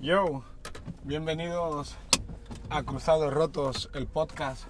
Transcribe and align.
Yo, 0.00 0.44
bienvenidos 1.02 1.96
a 2.70 2.84
Cruzados 2.84 3.34
Rotos, 3.34 3.90
el 3.94 4.06
podcast 4.06 4.62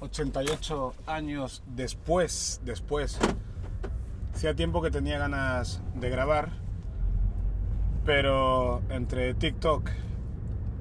88 0.00 0.92
años 1.06 1.62
después, 1.66 2.60
después. 2.62 3.18
Hacía 4.34 4.54
tiempo 4.54 4.82
que 4.82 4.90
tenía 4.90 5.18
ganas 5.18 5.80
de 5.94 6.10
grabar, 6.10 6.50
pero 8.04 8.82
entre 8.90 9.32
TikTok 9.32 9.88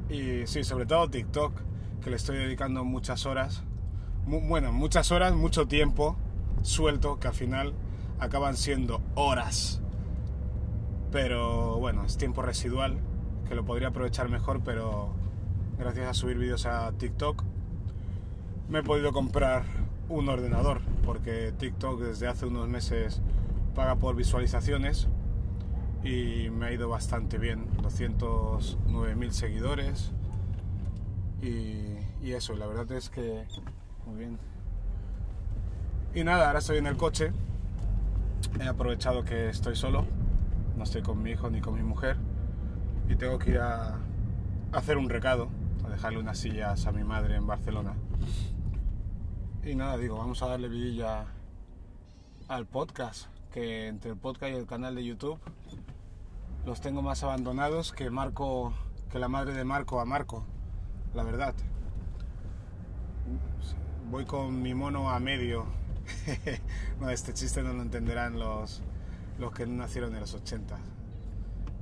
y 0.10 0.46
sí, 0.46 0.66
sobre 0.66 0.86
todo 0.86 1.10
TikTok, 1.10 1.54
que 2.04 2.10
le 2.10 2.18
estoy 2.18 2.38
dedicando 2.38 2.84
muchas 2.84 3.26
horas, 3.26 3.64
bueno, 4.26 4.74
muchas 4.74 5.10
horas, 5.14 5.34
mucho 5.34 5.70
tiempo 5.70 6.18
suelto, 6.64 7.18
que 7.22 7.30
al 7.30 7.34
final 7.34 7.74
acaban 8.20 8.58
siendo 8.58 9.00
horas. 9.16 9.82
Pero 11.14 11.80
bueno, 11.80 12.04
es 12.04 12.18
tiempo 12.18 12.42
residual 12.42 13.00
que 13.50 13.56
lo 13.56 13.66
podría 13.66 13.88
aprovechar 13.88 14.30
mejor, 14.30 14.62
pero 14.64 15.10
gracias 15.80 16.08
a 16.08 16.14
subir 16.14 16.38
vídeos 16.38 16.68
a 16.68 16.92
TikTok 16.92 17.44
me 18.70 18.80
he 18.80 18.84
podido 18.84 19.12
comprar 19.12 19.64
un 20.08 20.30
ordenador, 20.30 20.82
porque 21.04 21.52
TikTok 21.58 22.00
desde 22.00 22.28
hace 22.28 22.46
unos 22.46 22.70
meses 22.70 23.22
paga 23.74 23.96
por 23.96 24.16
visualizaciones 24.16 25.08
y 26.04 26.52
me 26.52 26.68
ha 26.68 26.72
ido 26.72 26.88
bastante 26.90 27.40
bien, 27.40 27.66
209.000 27.82 29.32
seguidores 29.32 30.12
y, 31.42 31.98
y 32.22 32.34
eso, 32.34 32.56
la 32.56 32.68
verdad 32.68 32.92
es 32.92 33.10
que 33.10 33.46
muy 34.06 34.20
bien. 34.20 34.38
Y 36.14 36.24
nada, 36.24 36.48
ahora 36.48 36.60
estoy 36.60 36.78
en 36.78 36.86
el 36.86 36.98
coche, 36.98 37.32
he 38.60 38.68
aprovechado 38.68 39.24
que 39.24 39.50
estoy 39.50 39.76
solo, 39.76 40.06
no 40.78 40.84
estoy 40.84 41.02
con 41.02 41.24
mi 41.24 41.32
hijo 41.32 41.50
ni 41.50 41.62
con 41.62 41.74
mi 41.74 41.82
mujer 41.82 42.18
y 43.10 43.16
tengo 43.16 43.40
que 43.40 43.52
ir 43.52 43.58
a, 43.58 43.98
hacer 44.72 44.98
un 44.98 45.10
recado, 45.10 45.50
a 45.84 45.90
dejarle 45.90 46.20
unas 46.20 46.38
sillas 46.38 46.86
a 46.86 46.92
mi 46.92 47.04
madre 47.04 47.36
en 47.36 47.48
Barcelona. 47.48 47.96
Y 49.66 49.74
nada, 49.74 49.98
digo, 49.98 50.18
vamos 50.18 50.42
a 50.44 50.48
darle 50.48 50.70
vidilla 50.70 51.26
al 52.48 52.68
podcast, 52.68 53.26
que 53.52 53.88
entre 53.88 54.12
el 54.12 54.18
podcast 54.18 54.54
y 54.54 54.56
el 54.56 54.68
canal 54.68 54.94
de 54.94 55.04
YouTube 55.04 55.40
los 56.66 56.82
tengo 56.82 57.02
más 57.02 57.24
abandonados 57.24 57.92
que 57.92 58.12
Marco, 58.12 58.74
que 59.12 59.18
la 59.18 59.28
madre 59.28 59.54
de 59.54 59.64
Marco 59.64 60.00
a 60.00 60.06
Marco, 60.06 60.46
la 61.16 61.24
verdad. 61.24 61.56
Voy 64.12 64.26
con 64.26 64.62
mi 64.62 64.76
mono 64.76 65.10
a 65.10 65.20
medio. 65.20 65.66
no, 67.02 67.10
este 67.10 67.34
chiste 67.34 67.64
no 67.64 67.74
lo 67.74 67.82
entenderán 67.82 68.38
los, 68.38 68.84
los 69.40 69.52
que 69.52 69.66
nacieron 69.66 70.14
en 70.14 70.22
los 70.22 70.36
80 70.36 70.78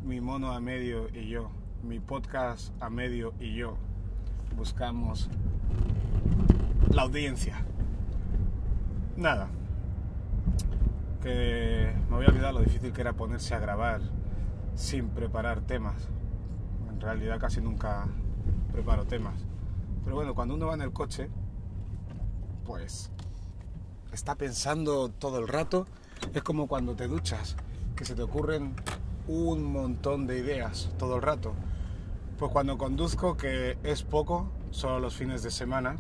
mi 0.08 0.22
mono 0.22 0.54
a 0.54 0.62
medio 0.62 1.10
y 1.14 1.28
yo, 1.28 1.50
mi 1.84 2.00
podcast 2.00 2.72
a 2.82 2.90
medio 2.90 3.34
y 3.42 3.56
yo, 3.56 3.76
buscamos 4.56 5.30
la 6.90 7.02
audiencia. 7.02 7.66
Nada, 9.18 9.50
que 11.22 11.94
me 12.10 12.16
había 12.16 12.30
olvidado 12.30 12.60
lo 12.60 12.64
difícil 12.64 12.94
que 12.94 13.02
era 13.02 13.14
ponerse 13.14 13.54
a 13.54 13.60
grabar 13.60 14.00
sin 14.76 15.10
preparar 15.10 15.60
temas. 15.60 16.08
En 16.90 17.02
realidad 17.02 17.38
casi 17.38 17.60
nunca 17.60 18.08
preparo 18.72 19.04
temas. 19.04 19.36
Pero 20.06 20.16
bueno, 20.16 20.34
cuando 20.34 20.54
uno 20.54 20.68
va 20.68 20.76
en 20.76 20.84
el 20.84 20.94
coche, 20.94 21.30
pues 22.66 23.12
está 24.14 24.36
pensando 24.36 25.10
todo 25.10 25.40
el 25.40 25.50
rato. 25.50 25.86
Es 26.34 26.44
como 26.44 26.68
cuando 26.68 26.96
te 26.96 27.10
duchas, 27.10 27.58
que 27.98 28.06
se 28.06 28.16
te 28.16 28.22
ocurren 28.22 28.74
un 29.28 29.64
montón 29.64 30.28
de 30.28 30.40
ideas 30.40 30.90
todo 30.98 31.18
el 31.18 31.22
rato. 31.22 31.54
Pues 32.38 32.52
cuando 32.52 32.78
conduzco, 32.78 33.36
que 33.36 33.78
es 33.84 34.04
poco, 34.04 34.50
solo 34.72 35.00
los 35.00 35.16
fines 35.16 35.44
de 35.44 35.52
semana, 35.52 35.98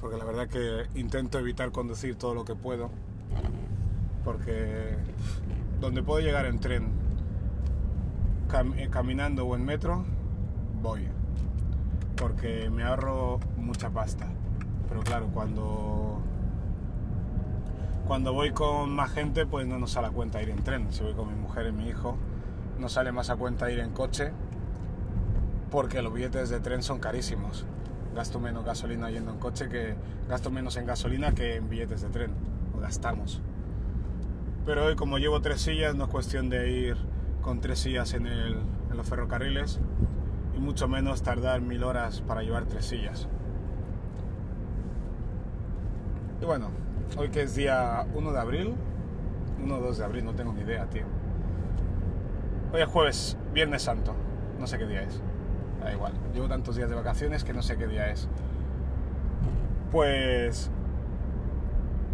porque 0.00 0.16
la 0.16 0.24
verdad 0.24 0.48
que 0.48 0.98
intento 0.98 1.38
evitar 1.38 1.70
conducir 1.70 2.16
todo 2.16 2.34
lo 2.34 2.44
que 2.44 2.54
puedo, 2.54 2.90
porque 4.24 4.96
donde 5.80 6.02
puedo 6.02 6.20
llegar 6.20 6.46
en 6.46 6.58
tren, 6.58 6.90
eh, 8.76 8.88
caminando 8.90 9.46
o 9.46 9.54
en 9.54 9.64
metro, 9.64 10.04
voy, 10.82 11.06
porque 12.16 12.70
me 12.70 12.82
ahorro 12.82 13.38
mucha 13.56 13.90
pasta. 13.90 14.26
Pero 14.88 15.02
claro, 15.02 15.28
cuando 15.32 16.20
cuando 18.06 18.32
voy 18.32 18.50
con 18.50 18.94
más 18.94 19.12
gente, 19.12 19.46
pues 19.46 19.66
no 19.66 19.78
nos 19.78 19.92
sale 19.92 20.08
a 20.08 20.10
cuenta 20.10 20.42
ir 20.42 20.50
en 20.50 20.62
tren. 20.62 20.92
Si 20.92 21.02
voy 21.02 21.14
con 21.14 21.28
mi 21.28 21.34
mujer 21.34 21.66
y 21.66 21.72
mi 21.72 21.88
hijo, 21.88 22.16
no 22.78 22.88
sale 22.88 23.12
más 23.12 23.30
a 23.30 23.36
cuenta 23.36 23.70
ir 23.70 23.78
en 23.78 23.92
coche 23.92 24.32
porque 25.70 26.02
los 26.02 26.12
billetes 26.12 26.50
de 26.50 26.60
tren 26.60 26.82
son 26.82 26.98
carísimos. 26.98 27.64
Gasto 28.14 28.40
menos 28.40 28.64
gasolina 28.64 29.10
yendo 29.10 29.30
en 29.30 29.38
coche 29.38 29.68
que 29.68 29.94
gasto 30.28 30.50
menos 30.50 30.76
en 30.76 30.86
gasolina 30.86 31.32
que 31.32 31.56
en 31.56 31.68
billetes 31.68 32.02
de 32.02 32.08
tren. 32.08 32.32
O 32.76 32.80
gastamos. 32.80 33.40
Pero 34.66 34.84
hoy 34.86 34.96
como 34.96 35.18
llevo 35.18 35.40
tres 35.40 35.62
sillas, 35.62 35.94
no 35.94 36.04
es 36.04 36.10
cuestión 36.10 36.50
de 36.50 36.70
ir 36.70 36.96
con 37.40 37.60
tres 37.60 37.78
sillas 37.78 38.14
en, 38.14 38.26
el, 38.26 38.56
en 38.90 38.96
los 38.96 39.08
ferrocarriles 39.08 39.80
y 40.54 40.60
mucho 40.60 40.88
menos 40.88 41.22
tardar 41.22 41.60
mil 41.60 41.82
horas 41.84 42.20
para 42.20 42.42
llevar 42.42 42.66
tres 42.66 42.84
sillas. 42.84 43.28
Y 46.40 46.44
bueno, 46.44 46.70
Hoy 47.14 47.28
que 47.28 47.42
es 47.42 47.54
día 47.54 48.06
1 48.14 48.32
de 48.32 48.40
abril, 48.40 48.74
1 49.62 49.74
o 49.74 49.80
2 49.80 49.98
de 49.98 50.04
abril, 50.04 50.24
no 50.24 50.34
tengo 50.34 50.54
ni 50.54 50.62
idea, 50.62 50.86
tío. 50.86 51.04
Hoy 52.72 52.80
es 52.80 52.88
jueves, 52.88 53.36
Viernes 53.52 53.82
Santo, 53.82 54.14
no 54.58 54.66
sé 54.66 54.78
qué 54.78 54.86
día 54.86 55.02
es. 55.02 55.20
Da 55.82 55.92
igual, 55.92 56.14
llevo 56.32 56.48
tantos 56.48 56.74
días 56.74 56.88
de 56.88 56.96
vacaciones 56.96 57.44
que 57.44 57.52
no 57.52 57.60
sé 57.60 57.76
qué 57.76 57.86
día 57.86 58.10
es. 58.10 58.28
Pues 59.90 60.70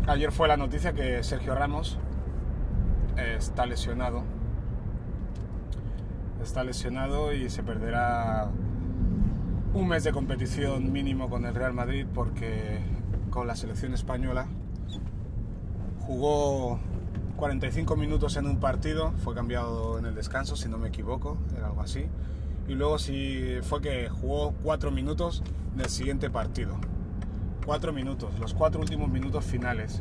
ayer 0.08 0.32
fue 0.32 0.48
la 0.48 0.56
noticia 0.56 0.92
que 0.94 1.22
Sergio 1.22 1.54
Ramos 1.54 1.96
está 3.16 3.66
lesionado. 3.66 4.24
Está 6.42 6.64
lesionado 6.64 7.32
y 7.32 7.50
se 7.50 7.62
perderá 7.62 8.48
un 9.74 9.86
mes 9.86 10.02
de 10.02 10.10
competición 10.10 10.90
mínimo 10.90 11.30
con 11.30 11.46
el 11.46 11.54
Real 11.54 11.72
Madrid 11.72 12.04
porque 12.12 12.80
con 13.30 13.46
la 13.46 13.54
selección 13.54 13.94
española 13.94 14.48
jugó 16.08 16.80
45 17.36 17.94
minutos 17.94 18.38
en 18.38 18.46
un 18.46 18.58
partido, 18.58 19.12
fue 19.22 19.34
cambiado 19.34 19.98
en 19.98 20.06
el 20.06 20.14
descanso, 20.14 20.56
si 20.56 20.66
no 20.66 20.78
me 20.78 20.88
equivoco, 20.88 21.36
era 21.54 21.66
algo 21.66 21.82
así. 21.82 22.06
Y 22.66 22.72
luego 22.72 22.98
sí 22.98 23.58
fue 23.62 23.82
que 23.82 24.08
jugó 24.08 24.54
4 24.62 24.90
minutos 24.90 25.42
del 25.76 25.90
siguiente 25.90 26.30
partido. 26.30 26.78
4 27.66 27.92
minutos, 27.92 28.38
los 28.38 28.54
4 28.54 28.80
últimos 28.80 29.10
minutos 29.10 29.44
finales. 29.44 30.00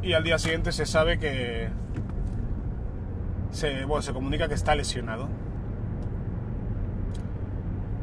Y 0.00 0.14
al 0.14 0.24
día 0.24 0.38
siguiente 0.38 0.72
se 0.72 0.86
sabe 0.86 1.18
que... 1.18 1.68
Se, 3.50 3.84
bueno, 3.84 4.00
se 4.00 4.14
comunica 4.14 4.48
que 4.48 4.54
está 4.54 4.74
lesionado. 4.74 5.28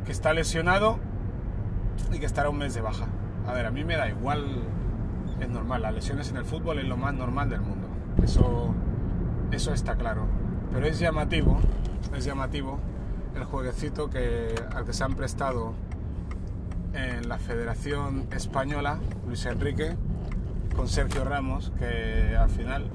Que 0.05 0.11
está 0.11 0.33
lesionado 0.33 0.99
y 2.13 2.19
que 2.19 2.27
estará 2.27 2.51
un 2.51 2.59
mes 2.59 2.75
de 2.75 2.81
baja. 2.81 3.07
A 3.47 3.53
ver, 3.53 3.65
a 3.65 3.71
mí 3.71 3.83
me 3.83 3.95
da 3.95 4.07
igual 4.07 4.45
es 5.39 5.49
normal. 5.49 5.81
Las 5.81 5.93
lesiones 5.93 6.29
en 6.29 6.37
el 6.37 6.45
fútbol 6.45 6.79
es 6.79 6.85
lo 6.85 6.97
más 6.97 7.13
normal 7.13 7.49
del 7.49 7.61
mundo. 7.61 7.87
Eso, 8.23 8.73
eso 9.51 9.73
está 9.73 9.95
claro. 9.95 10.25
Pero 10.71 10.85
es 10.85 10.99
llamativo, 10.99 11.59
es 12.15 12.25
llamativo 12.25 12.79
el 13.35 13.43
jueguecito 13.43 14.09
que, 14.09 14.55
al 14.75 14.85
que 14.85 14.93
se 14.93 15.03
han 15.03 15.15
prestado 15.15 15.73
en 16.93 17.29
la 17.29 17.37
Federación 17.37 18.27
Española, 18.31 18.99
Luis 19.27 19.45
Enrique, 19.45 19.95
con 20.75 20.87
Sergio 20.87 21.23
Ramos, 21.23 21.71
que 21.77 22.35
al 22.37 22.49
final 22.49 22.89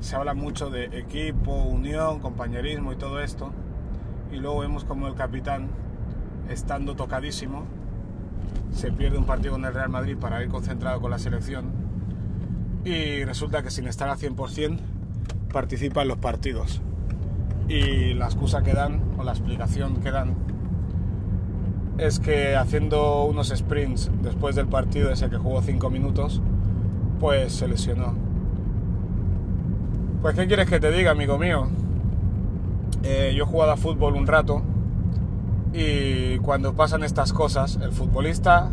se 0.00 0.16
habla 0.16 0.34
mucho 0.34 0.70
de 0.70 0.84
equipo, 0.98 1.52
unión, 1.52 2.20
compañerismo 2.20 2.92
y 2.92 2.96
todo 2.96 3.20
esto. 3.20 3.52
Y 4.32 4.36
luego 4.36 4.60
vemos 4.60 4.84
como 4.84 5.06
el 5.08 5.14
capitán, 5.14 5.68
estando 6.48 6.96
tocadísimo, 6.96 7.64
se 8.72 8.92
pierde 8.92 9.18
un 9.18 9.24
partido 9.24 9.52
con 9.52 9.64
el 9.64 9.74
Real 9.74 9.88
Madrid 9.88 10.16
para 10.16 10.42
ir 10.42 10.48
concentrado 10.48 11.00
con 11.00 11.10
la 11.10 11.18
selección 11.18 11.66
y 12.84 13.24
resulta 13.24 13.62
que 13.62 13.70
sin 13.70 13.86
estar 13.86 14.08
al 14.08 14.16
100% 14.16 14.78
participa 15.52 16.02
en 16.02 16.08
los 16.08 16.18
partidos. 16.18 16.80
Y 17.68 18.14
la 18.14 18.26
excusa 18.26 18.62
que 18.62 18.72
dan, 18.72 19.00
o 19.18 19.24
la 19.24 19.32
explicación 19.32 19.96
que 19.96 20.10
dan, 20.10 20.34
es 21.98 22.18
que 22.18 22.56
haciendo 22.56 23.24
unos 23.24 23.48
sprints 23.48 24.10
después 24.22 24.56
del 24.56 24.66
partido 24.66 25.10
ese 25.10 25.28
que 25.28 25.36
jugó 25.36 25.62
5 25.62 25.90
minutos, 25.90 26.40
pues 27.20 27.52
se 27.52 27.68
lesionó. 27.68 28.14
Pues 30.22 30.34
¿qué 30.34 30.46
quieres 30.46 30.68
que 30.68 30.80
te 30.80 30.90
diga, 30.90 31.12
amigo 31.12 31.38
mío? 31.38 31.68
Eh, 33.02 33.34
yo 33.36 33.44
he 33.44 33.46
jugado 33.46 33.72
a 33.72 33.76
fútbol 33.76 34.14
un 34.14 34.26
rato 34.26 34.62
y 35.72 36.38
cuando 36.38 36.74
pasan 36.74 37.04
estas 37.04 37.32
cosas, 37.32 37.78
el 37.82 37.92
futbolista, 37.92 38.70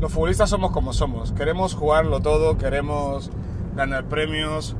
los 0.00 0.12
futbolistas 0.12 0.50
somos 0.50 0.70
como 0.72 0.92
somos, 0.92 1.32
queremos 1.32 1.74
jugarlo 1.74 2.20
todo, 2.20 2.58
queremos 2.58 3.30
ganar 3.76 4.04
premios, 4.04 4.76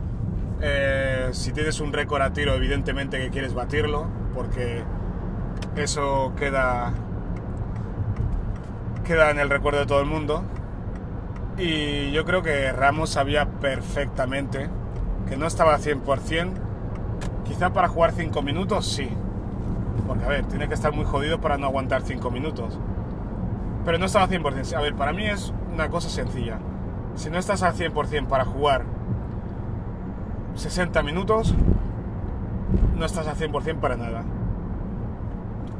Eh, 0.61 1.29
si 1.33 1.53
tienes 1.53 1.81
un 1.81 1.93
récord 1.93 2.21
a 2.21 2.33
tiro, 2.33 2.53
evidentemente 2.55 3.19
que 3.19 3.31
quieres 3.31 3.55
batirlo, 3.55 4.07
porque 4.35 4.83
eso 5.77 6.33
queda, 6.37 6.93
queda 9.05 9.31
en 9.31 9.39
el 9.39 9.51
recuerdo 9.51 9.79
de 9.81 9.87
todo 9.87 10.01
el 10.01 10.07
mundo. 10.07 10.43
Y 11.59 12.11
yo 12.13 12.25
creo 12.25 12.43
que 12.43 12.73
Ramos 12.73 13.11
sabía 13.11 13.47
perfectamente 13.61 14.69
que 15.29 15.37
no 15.37 15.47
estaba 15.47 15.75
al 15.75 15.81
100%. 15.81 16.53
Quizá 17.45 17.73
para 17.73 17.89
jugar 17.89 18.13
5 18.13 18.43
minutos 18.43 18.87
sí. 18.87 19.09
Porque 20.07 20.25
a 20.25 20.29
ver, 20.29 20.47
tiene 20.47 20.69
que 20.69 20.75
estar 20.75 20.93
muy 20.93 21.05
jodido 21.05 21.41
para 21.41 21.59
no 21.59 21.67
aguantar 21.67 22.03
5 22.03 22.31
minutos. 22.31 22.79
Pero 23.85 23.99
no 23.99 24.07
estaba 24.07 24.25
al 24.25 24.31
100%. 24.31 24.75
A 24.75 24.81
ver, 24.81 24.95
para 24.95 25.13
mí 25.13 25.27
es 25.27 25.53
una 25.73 25.89
cosa 25.89 26.09
sencilla. 26.09 26.59
Si 27.15 27.31
no 27.31 27.39
estás 27.39 27.63
al 27.63 27.75
100% 27.75 28.27
para 28.27 28.45
jugar 28.45 28.85
60 30.55 31.03
minutos, 31.03 31.55
no 32.97 33.05
estás 33.05 33.27
al 33.27 33.37
100% 33.37 33.81
para 33.81 33.97
nada. 33.97 34.25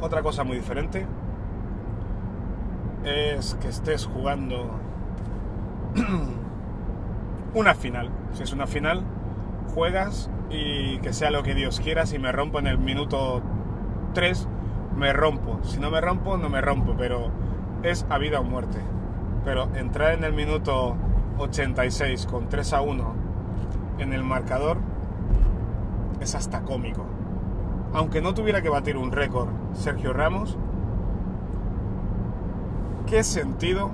Otra 0.01 0.23
cosa 0.23 0.45
muy 0.45 0.57
diferente 0.57 1.07
es 3.05 3.55
que 3.61 3.69
estés 3.69 4.07
jugando 4.07 4.71
una 7.55 7.75
final. 7.75 8.11
Si 8.33 8.43
es 8.43 8.53
una 8.53 8.67
final, 8.67 9.03
juegas 9.75 10.31
y 10.51 10.99
que 10.99 11.13
sea 11.13 11.31
lo 11.31 11.43
que 11.43 11.55
Dios 11.55 11.81
quiera. 11.81 12.07
Si 12.07 12.19
me 12.19 12.33
rompo 12.33 12.59
en 12.59 12.67
el 12.67 12.79
minuto 12.79 13.43
3, 14.13 14.49
me 14.97 15.13
rompo. 15.13 15.61
Si 15.63 15.79
no 15.79 15.91
me 15.91 16.01
rompo, 16.01 16.37
no 16.37 16.49
me 16.49 16.61
rompo, 16.61 16.95
pero 16.97 17.31
es 17.83 18.07
a 18.11 18.19
vida 18.19 18.41
o 18.41 18.45
muerte. 18.45 18.79
Pero 19.45 19.69
entrar 19.75 20.13
en 20.13 20.25
el 20.25 20.33
minuto 20.33 20.97
86 21.39 22.27
con 22.27 22.49
3 22.49 22.73
a 22.73 22.81
1 22.81 23.15
en 23.99 24.13
el 24.13 24.25
marcador 24.25 24.79
es 26.21 26.35
hasta 26.35 26.63
cómico. 26.63 27.07
Aunque 27.93 28.21
no 28.21 28.35
tuviera 28.35 28.61
que 28.61 28.69
batir 28.69 28.97
un 28.97 29.13
récord 29.13 29.49
Sergio 29.73 30.13
Ramos, 30.13 30.59
¿qué 33.07 33.23
sentido 33.23 33.91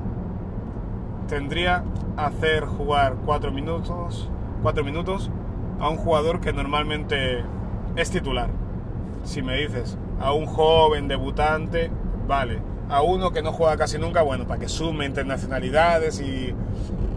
tendría 1.28 1.84
hacer 2.16 2.64
jugar 2.64 3.16
4 3.25 3.52
minutos, 3.52 4.28
4 4.62 4.84
minutos 4.84 5.31
a 5.78 5.88
un 5.88 5.96
jugador 5.96 6.40
que 6.40 6.52
normalmente 6.52 7.44
es 7.96 8.11
titular? 8.11 8.49
Si 9.22 9.43
me 9.43 9.56
dices 9.56 9.99
a 10.20 10.32
un 10.32 10.46
joven 10.46 11.08
debutante, 11.08 11.90
vale. 12.26 12.61
A 12.88 13.02
uno 13.02 13.32
que 13.32 13.43
no 13.43 13.52
juega 13.52 13.76
casi 13.76 13.99
nunca, 13.99 14.22
bueno, 14.22 14.46
para 14.46 14.61
que 14.61 14.69
sume 14.69 15.06
internacionalidades 15.06 16.20
y 16.20 16.55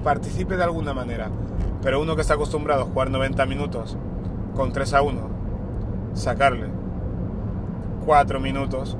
participe 0.03 0.57
de 0.57 0.63
alguna 0.63 0.93
manera. 0.93 1.29
Pero 1.81 2.01
uno 2.01 2.15
que 2.15 2.21
está 2.21 2.35
acostumbrado 2.35 2.83
a 2.83 2.85
jugar 2.85 3.09
90 3.09 3.45
minutos 3.45 3.97
con 4.55 4.71
3 4.71 4.93
a 4.93 5.01
1, 5.01 5.29
sacarle 6.13 6.67
4 8.05 8.39
minutos, 8.39 8.97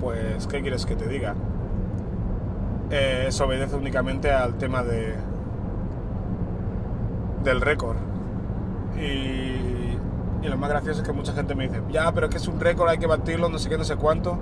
pues, 0.00 0.46
¿qué 0.46 0.60
quieres 0.60 0.84
que 0.84 0.96
te 0.96 1.08
diga? 1.08 1.34
Eh, 2.90 3.26
eso 3.28 3.44
obedece 3.44 3.76
únicamente 3.76 4.32
al 4.32 4.54
tema 4.58 4.82
de 4.82 5.14
del 7.44 7.60
récord. 7.60 7.96
Y, 9.00 9.77
y, 10.42 10.48
lo 10.48 10.56
más 10.56 10.70
gracioso 10.70 11.02
es 11.02 11.06
que 11.06 11.12
mucha 11.12 11.32
gente 11.32 11.54
me 11.54 11.68
dice, 11.68 11.82
ya, 11.90 12.12
pero 12.12 12.26
es 12.26 12.30
que 12.30 12.38
es 12.38 12.48
un 12.48 12.60
récord, 12.60 12.88
hay 12.88 12.98
que 12.98 13.06
batirlo, 13.06 13.48
no 13.48 13.58
sé 13.58 13.68
qué, 13.68 13.78
no 13.78 13.84
sé 13.84 13.96
cuánto. 13.96 14.38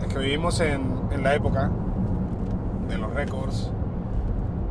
Es 0.00 0.12
que 0.12 0.18
vivimos 0.18 0.60
en, 0.60 0.92
en 1.10 1.22
la 1.22 1.34
época 1.34 1.70
de 2.88 2.98
los 2.98 3.12
récords, 3.12 3.70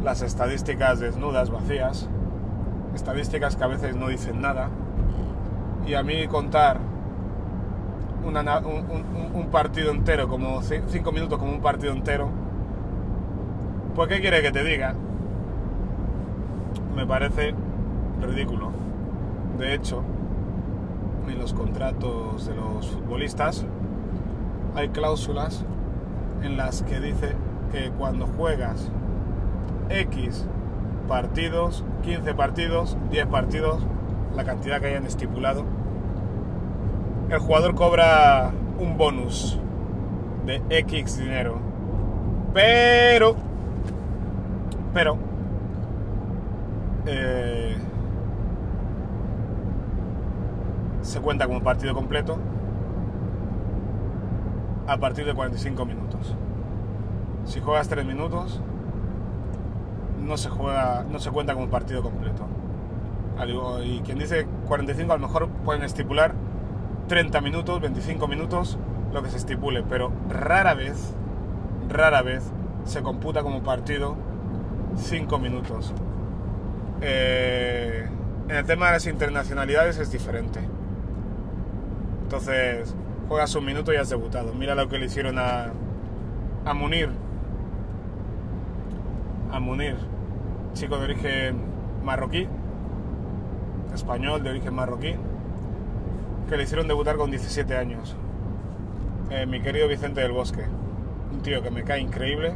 las 0.03 0.21
estadísticas 0.21 0.99
desnudas, 0.99 1.49
vacías, 1.49 2.07
estadísticas 2.95 3.55
que 3.55 3.63
a 3.63 3.67
veces 3.67 3.95
no 3.95 4.07
dicen 4.07 4.41
nada. 4.41 4.69
Y 5.85 5.93
a 5.93 6.03
mí 6.03 6.27
contar 6.27 6.79
un, 8.23 9.47
partido 9.51 9.91
entero, 9.91 10.27
como 10.27 10.61
cinco 10.61 11.11
minutos 11.11 11.39
como 11.39 11.51
un 11.51 11.61
partido 11.61 11.93
entero, 11.93 12.29
pues 13.95 14.07
¿qué 14.07 14.19
quiere 14.19 14.41
que 14.41 14.51
te 14.51 14.63
diga? 14.63 14.93
Me 16.95 17.05
parece 17.05 17.53
ridículo. 18.21 18.71
De 19.57 19.73
hecho, 19.73 20.03
en 21.31 21.39
los 21.39 21.53
contratos 21.53 22.47
de 22.47 22.55
los 22.55 22.87
futbolistas 22.87 23.65
hay 24.75 24.89
cláusulas 24.89 25.63
en 26.43 26.57
las 26.57 26.83
que 26.83 26.99
dice 26.99 27.35
que 27.71 27.91
cuando 27.91 28.27
juegas 28.27 28.89
X 29.89 30.45
partidos, 31.07 31.83
15 32.03 32.33
partidos, 32.33 32.97
10 33.11 33.27
partidos, 33.27 33.81
la 34.35 34.43
cantidad 34.43 34.79
que 34.79 34.87
hayan 34.87 35.05
estipulado, 35.05 35.65
el 37.29 37.39
jugador 37.39 37.75
cobra 37.75 38.51
un 38.79 38.97
bonus 38.97 39.59
de 40.45 40.61
X 40.69 41.17
dinero. 41.17 41.59
Pero, 42.53 43.35
pero, 44.93 45.17
eh, 47.05 47.77
se 51.09 51.19
cuenta 51.21 51.47
como 51.47 51.61
partido 51.63 51.95
completo 51.95 52.37
a 54.87 54.97
partir 54.97 55.25
de 55.25 55.33
45 55.33 55.85
minutos. 55.85 56.35
Si 57.45 57.59
juegas 57.59 57.89
3 57.89 58.05
minutos, 58.05 58.61
no 60.19 60.37
se 60.37 60.49
juega, 60.49 61.03
no 61.09 61.19
se 61.19 61.31
cuenta 61.31 61.55
como 61.55 61.67
partido 61.69 62.03
completo. 62.03 62.45
Y 63.83 64.01
quien 64.01 64.19
dice 64.19 64.45
45 64.67 65.13
a 65.13 65.17
lo 65.17 65.27
mejor 65.27 65.49
pueden 65.65 65.83
estipular 65.83 66.33
30 67.07 67.41
minutos, 67.41 67.81
25 67.81 68.27
minutos, 68.27 68.77
lo 69.11 69.23
que 69.23 69.29
se 69.29 69.37
estipule, 69.37 69.81
pero 69.81 70.11
rara 70.29 70.75
vez, 70.75 71.15
rara 71.87 72.21
vez 72.21 72.51
se 72.83 73.01
computa 73.01 73.41
como 73.41 73.63
partido 73.63 74.15
5 74.95 75.39
minutos. 75.39 75.93
Eh, 77.01 78.07
en 78.47 78.55
el 78.55 78.65
tema 78.65 78.87
de 78.87 78.91
las 78.91 79.07
internacionalidades 79.07 79.97
es 79.97 80.11
diferente. 80.11 80.59
Entonces, 82.29 82.93
juegas 83.27 83.55
un 83.55 83.65
minuto 83.65 83.91
y 83.91 83.95
has 83.95 84.07
debutado. 84.07 84.53
Mira 84.53 84.75
lo 84.75 84.87
que 84.87 84.99
le 84.99 85.07
hicieron 85.07 85.39
a, 85.39 85.73
a 86.63 86.73
Munir. 86.75 87.09
A 89.51 89.59
Munir, 89.59 89.95
chico 90.73 90.99
de 90.99 91.05
origen 91.05 91.59
marroquí, 92.03 92.47
español 93.95 94.43
de 94.43 94.51
origen 94.51 94.75
marroquí, 94.75 95.15
que 96.47 96.55
le 96.55 96.61
hicieron 96.65 96.87
debutar 96.87 97.17
con 97.17 97.31
17 97.31 97.75
años. 97.75 98.15
Eh, 99.31 99.47
mi 99.47 99.59
querido 99.61 99.87
Vicente 99.87 100.21
del 100.21 100.31
Bosque, 100.31 100.65
un 101.31 101.41
tío 101.41 101.63
que 101.63 101.71
me 101.71 101.83
cae 101.83 101.99
increíble, 101.99 102.53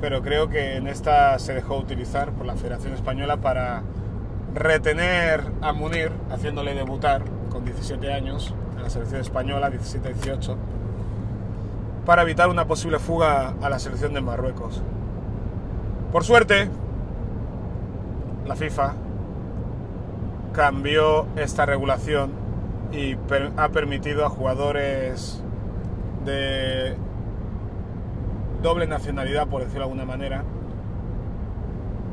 pero 0.00 0.22
creo 0.22 0.48
que 0.48 0.76
en 0.76 0.86
esta 0.86 1.38
se 1.38 1.52
dejó 1.52 1.76
utilizar 1.76 2.32
por 2.32 2.46
la 2.46 2.56
Federación 2.56 2.94
Española 2.94 3.36
para 3.36 3.82
retener 4.54 5.44
a 5.60 5.72
Munir, 5.72 6.12
haciéndole 6.30 6.74
debutar 6.74 7.22
con 7.50 7.64
17 7.64 8.12
años 8.12 8.54
en 8.76 8.82
la 8.82 8.90
selección 8.90 9.20
española, 9.20 9.70
17-18, 9.70 10.56
para 12.06 12.22
evitar 12.22 12.48
una 12.48 12.66
posible 12.66 12.98
fuga 12.98 13.54
a 13.60 13.68
la 13.68 13.78
selección 13.78 14.14
de 14.14 14.20
Marruecos. 14.20 14.82
Por 16.12 16.24
suerte, 16.24 16.68
la 18.46 18.54
FIFA 18.54 18.94
cambió 20.52 21.26
esta 21.36 21.66
regulación 21.66 22.30
y 22.92 23.16
ha 23.56 23.68
permitido 23.70 24.24
a 24.24 24.28
jugadores 24.28 25.42
de 26.24 26.94
doble 28.62 28.86
nacionalidad, 28.86 29.48
por 29.48 29.62
decirlo 29.62 29.80
de 29.80 29.92
alguna 29.92 30.04
manera, 30.04 30.44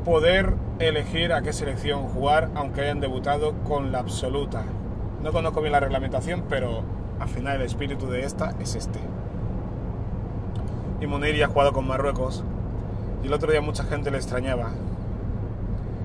poder 0.04 0.54
elegir 0.78 1.32
a 1.32 1.42
qué 1.42 1.52
selección 1.52 2.08
jugar, 2.08 2.50
aunque 2.54 2.82
hayan 2.82 3.00
debutado 3.00 3.54
con 3.64 3.92
la 3.92 4.00
absoluta. 4.00 4.64
No 5.22 5.32
conozco 5.32 5.60
bien 5.60 5.72
la 5.72 5.80
reglamentación, 5.80 6.44
pero 6.48 6.82
al 7.20 7.28
final 7.28 7.56
el 7.56 7.62
espíritu 7.62 8.08
de 8.08 8.24
esta 8.24 8.54
es 8.60 8.74
este. 8.74 8.98
Y 11.00 11.06
Munir 11.06 11.42
ha 11.44 11.48
jugado 11.48 11.72
con 11.72 11.86
Marruecos, 11.86 12.44
y 13.22 13.26
el 13.26 13.32
otro 13.32 13.50
día 13.50 13.60
mucha 13.60 13.84
gente 13.84 14.10
le 14.10 14.16
extrañaba 14.16 14.70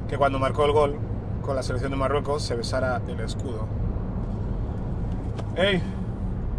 que 0.07 0.17
cuando 0.17 0.39
marcó 0.39 0.65
el 0.65 0.71
gol 0.71 0.95
con 1.41 1.55
la 1.55 1.63
selección 1.63 1.91
de 1.91 1.97
Marruecos 1.97 2.43
se 2.43 2.55
besara 2.55 3.01
el 3.07 3.19
escudo. 3.19 3.67
¡Ey! 5.55 5.81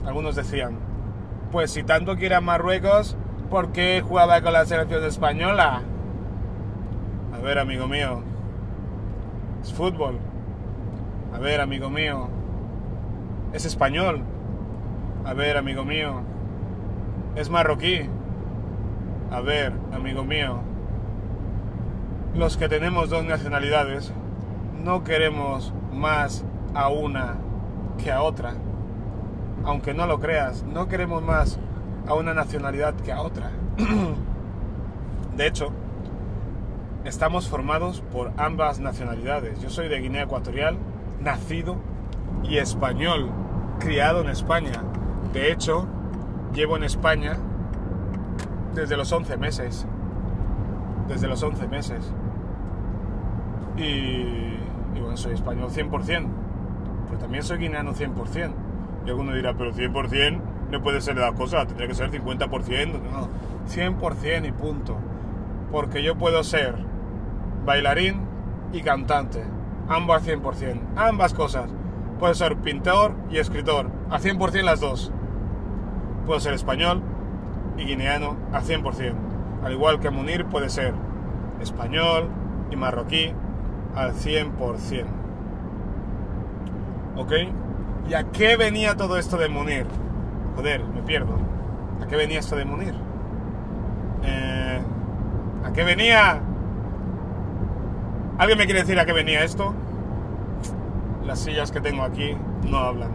Algunos 0.07 0.35
decían, 0.35 0.79
pues 1.53 1.71
si 1.71 1.85
tanto 1.85 2.17
quiere 2.17 2.41
Marruecos, 2.41 3.17
¿por 3.51 3.71
qué 3.73 4.03
jugaba 4.07 4.41
con 4.41 4.53
la 4.53 4.67
selección 4.67 5.05
española? 5.05 5.83
A 7.39 7.41
ver, 7.41 7.61
amigo 7.61 7.87
mío, 7.87 8.21
es 9.63 9.73
fútbol. 9.73 10.19
A 11.33 11.39
ver, 11.39 11.61
amigo 11.61 11.89
mío, 11.89 12.27
es 13.53 13.65
español. 13.65 14.23
A 15.25 15.35
ver, 15.35 15.57
amigo 15.57 15.85
mío, 15.85 16.23
es 17.37 17.49
marroquí. 17.49 18.01
A 19.31 19.41
ver, 19.41 19.73
amigo 19.93 20.25
mío, 20.25 20.59
los 22.35 22.57
que 22.57 22.69
tenemos 22.69 23.09
dos 23.09 23.25
nacionalidades 23.25 24.13
no 24.83 25.05
queremos 25.05 25.73
más 25.93 26.45
a 26.75 26.89
una 26.89 27.37
que 28.03 28.11
a 28.11 28.23
otra. 28.23 28.55
Aunque 29.65 29.95
no 29.95 30.07
lo 30.07 30.19
creas, 30.19 30.65
no 30.65 30.89
queremos 30.89 31.23
más 31.23 31.61
a 32.09 32.15
una 32.15 32.35
nacionalidad 32.35 32.95
que 32.95 33.13
a 33.13 33.21
otra. 33.23 33.53
De 35.37 35.47
hecho, 35.47 35.73
estamos 37.05 37.49
formados 37.49 38.03
por 38.13 38.33
ambas 38.37 38.81
nacionalidades. 38.81 39.61
Yo 39.61 39.71
soy 39.71 39.89
de 39.89 40.01
Guinea 40.01 40.25
Ecuatorial, 40.25 40.77
nacido 41.21 41.77
y 42.43 42.59
español, 42.59 43.31
criado 43.79 44.21
en 44.21 44.29
España. 44.29 44.83
De 45.33 45.53
hecho, 45.53 45.87
llevo 46.55 46.77
en 46.77 46.85
España 46.85 47.39
desde 48.75 48.97
los 48.97 49.13
11 49.13 49.37
meses. 49.37 49.87
Desde 51.09 51.29
los 51.29 51.43
11 51.43 51.69
meses. 51.69 52.13
Y, 53.77 55.01
bueno, 55.01 55.17
soy 55.17 55.35
español 55.35 55.71
100%. 55.71 56.27
Pero 57.09 57.19
también 57.19 57.43
soy 57.43 57.59
guineano 57.59 57.95
100%. 57.95 58.53
Y 59.07 59.11
alguno 59.11 59.35
dirá, 59.35 59.55
pero 59.55 59.73
100% 59.73 60.41
no 60.71 60.83
puede 60.83 61.01
ser 61.01 61.15
de 61.15 61.23
las 61.23 61.33
cosas, 61.33 61.67
tendría 61.67 61.89
que 61.89 61.95
ser 61.95 62.11
50%. 62.11 63.01
No, 63.11 63.29
100% 63.69 64.47
y 64.47 64.53
punto. 64.53 64.99
Porque 65.71 66.03
yo 66.03 66.17
puedo 66.17 66.43
ser 66.45 66.75
bailarín 67.65 68.23
y 68.73 68.83
cantante. 68.83 69.45
Ambas 69.89 70.27
100%. 70.27 70.81
Ambas 70.97 71.35
cosas. 71.35 71.71
Puedo 72.19 72.35
ser 72.35 72.57
pintor 72.57 73.15
y 73.31 73.39
escritor. 73.39 73.91
A 74.11 74.19
100% 74.19 74.63
las 74.63 74.81
dos. 74.81 75.13
Puedo 76.27 76.41
ser 76.41 76.55
español 76.55 77.03
y 77.77 77.85
guineano 77.85 78.37
a 78.53 78.61
100%. 78.61 79.15
Al 79.65 79.73
igual 79.73 80.01
que 80.01 80.11
Munir 80.11 80.47
puede 80.47 80.69
ser 80.69 80.95
español 81.61 82.29
y 82.71 82.77
marroquí 82.77 83.33
al 83.95 84.15
100%. 84.15 85.05
¿Ok? 87.17 87.33
¿Y 88.09 88.15
a 88.15 88.25
qué 88.31 88.57
venía 88.57 88.97
todo 88.97 89.19
esto 89.19 89.37
de 89.37 89.49
Munir? 89.49 89.87
Joder, 90.57 90.85
me 90.85 91.03
pierdo. 91.03 91.37
¿A 92.03 92.07
qué 92.07 92.17
venía 92.17 92.39
esto 92.39 92.57
de 92.57 92.65
Munir? 92.65 93.08
¿A 95.69 95.73
qué 95.75 95.85
venía? 95.85 96.41
¿Alguien 98.39 98.57
me 98.57 98.65
quiere 98.65 98.81
decir 98.81 98.99
a 98.99 99.05
qué 99.05 99.13
venía 99.13 99.45
esto? 99.45 99.75
Las 101.27 101.41
sillas 101.41 101.71
que 101.71 101.83
tengo 101.83 102.05
aquí 102.05 102.35
no 102.71 102.79
hablan. 102.79 103.11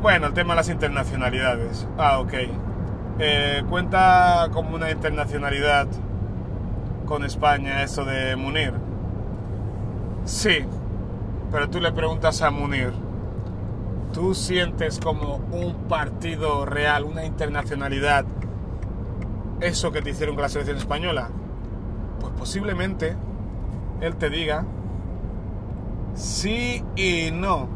Bueno, 0.00 0.28
el 0.28 0.32
tema 0.32 0.54
de 0.54 0.56
las 0.56 0.70
internacionalidades. 0.70 1.86
Ah, 1.98 2.18
ok. 2.20 2.32
Eh, 3.18 3.62
¿Cuenta 3.68 4.48
como 4.52 4.74
una 4.74 4.90
internacionalidad 4.90 5.86
con 7.04 7.24
España 7.24 7.82
eso 7.82 8.06
de 8.06 8.34
Munir? 8.34 8.72
Sí, 10.24 10.64
pero 11.50 11.68
tú 11.68 11.78
le 11.78 11.92
preguntas 11.92 12.40
a 12.40 12.50
Munir, 12.50 12.92
¿tú 14.14 14.34
sientes 14.34 14.98
como 14.98 15.36
un 15.52 15.74
partido 15.88 16.64
real, 16.64 17.04
una 17.04 17.26
internacionalidad, 17.26 18.24
eso 19.62 19.92
que 19.92 20.02
te 20.02 20.10
hicieron 20.10 20.34
con 20.34 20.42
la 20.42 20.48
selección 20.48 20.76
española? 20.76 21.30
Pues 22.20 22.32
posiblemente 22.34 23.16
él 24.00 24.16
te 24.16 24.30
diga 24.30 24.64
sí 26.14 26.84
y 26.96 27.30
no. 27.32 27.68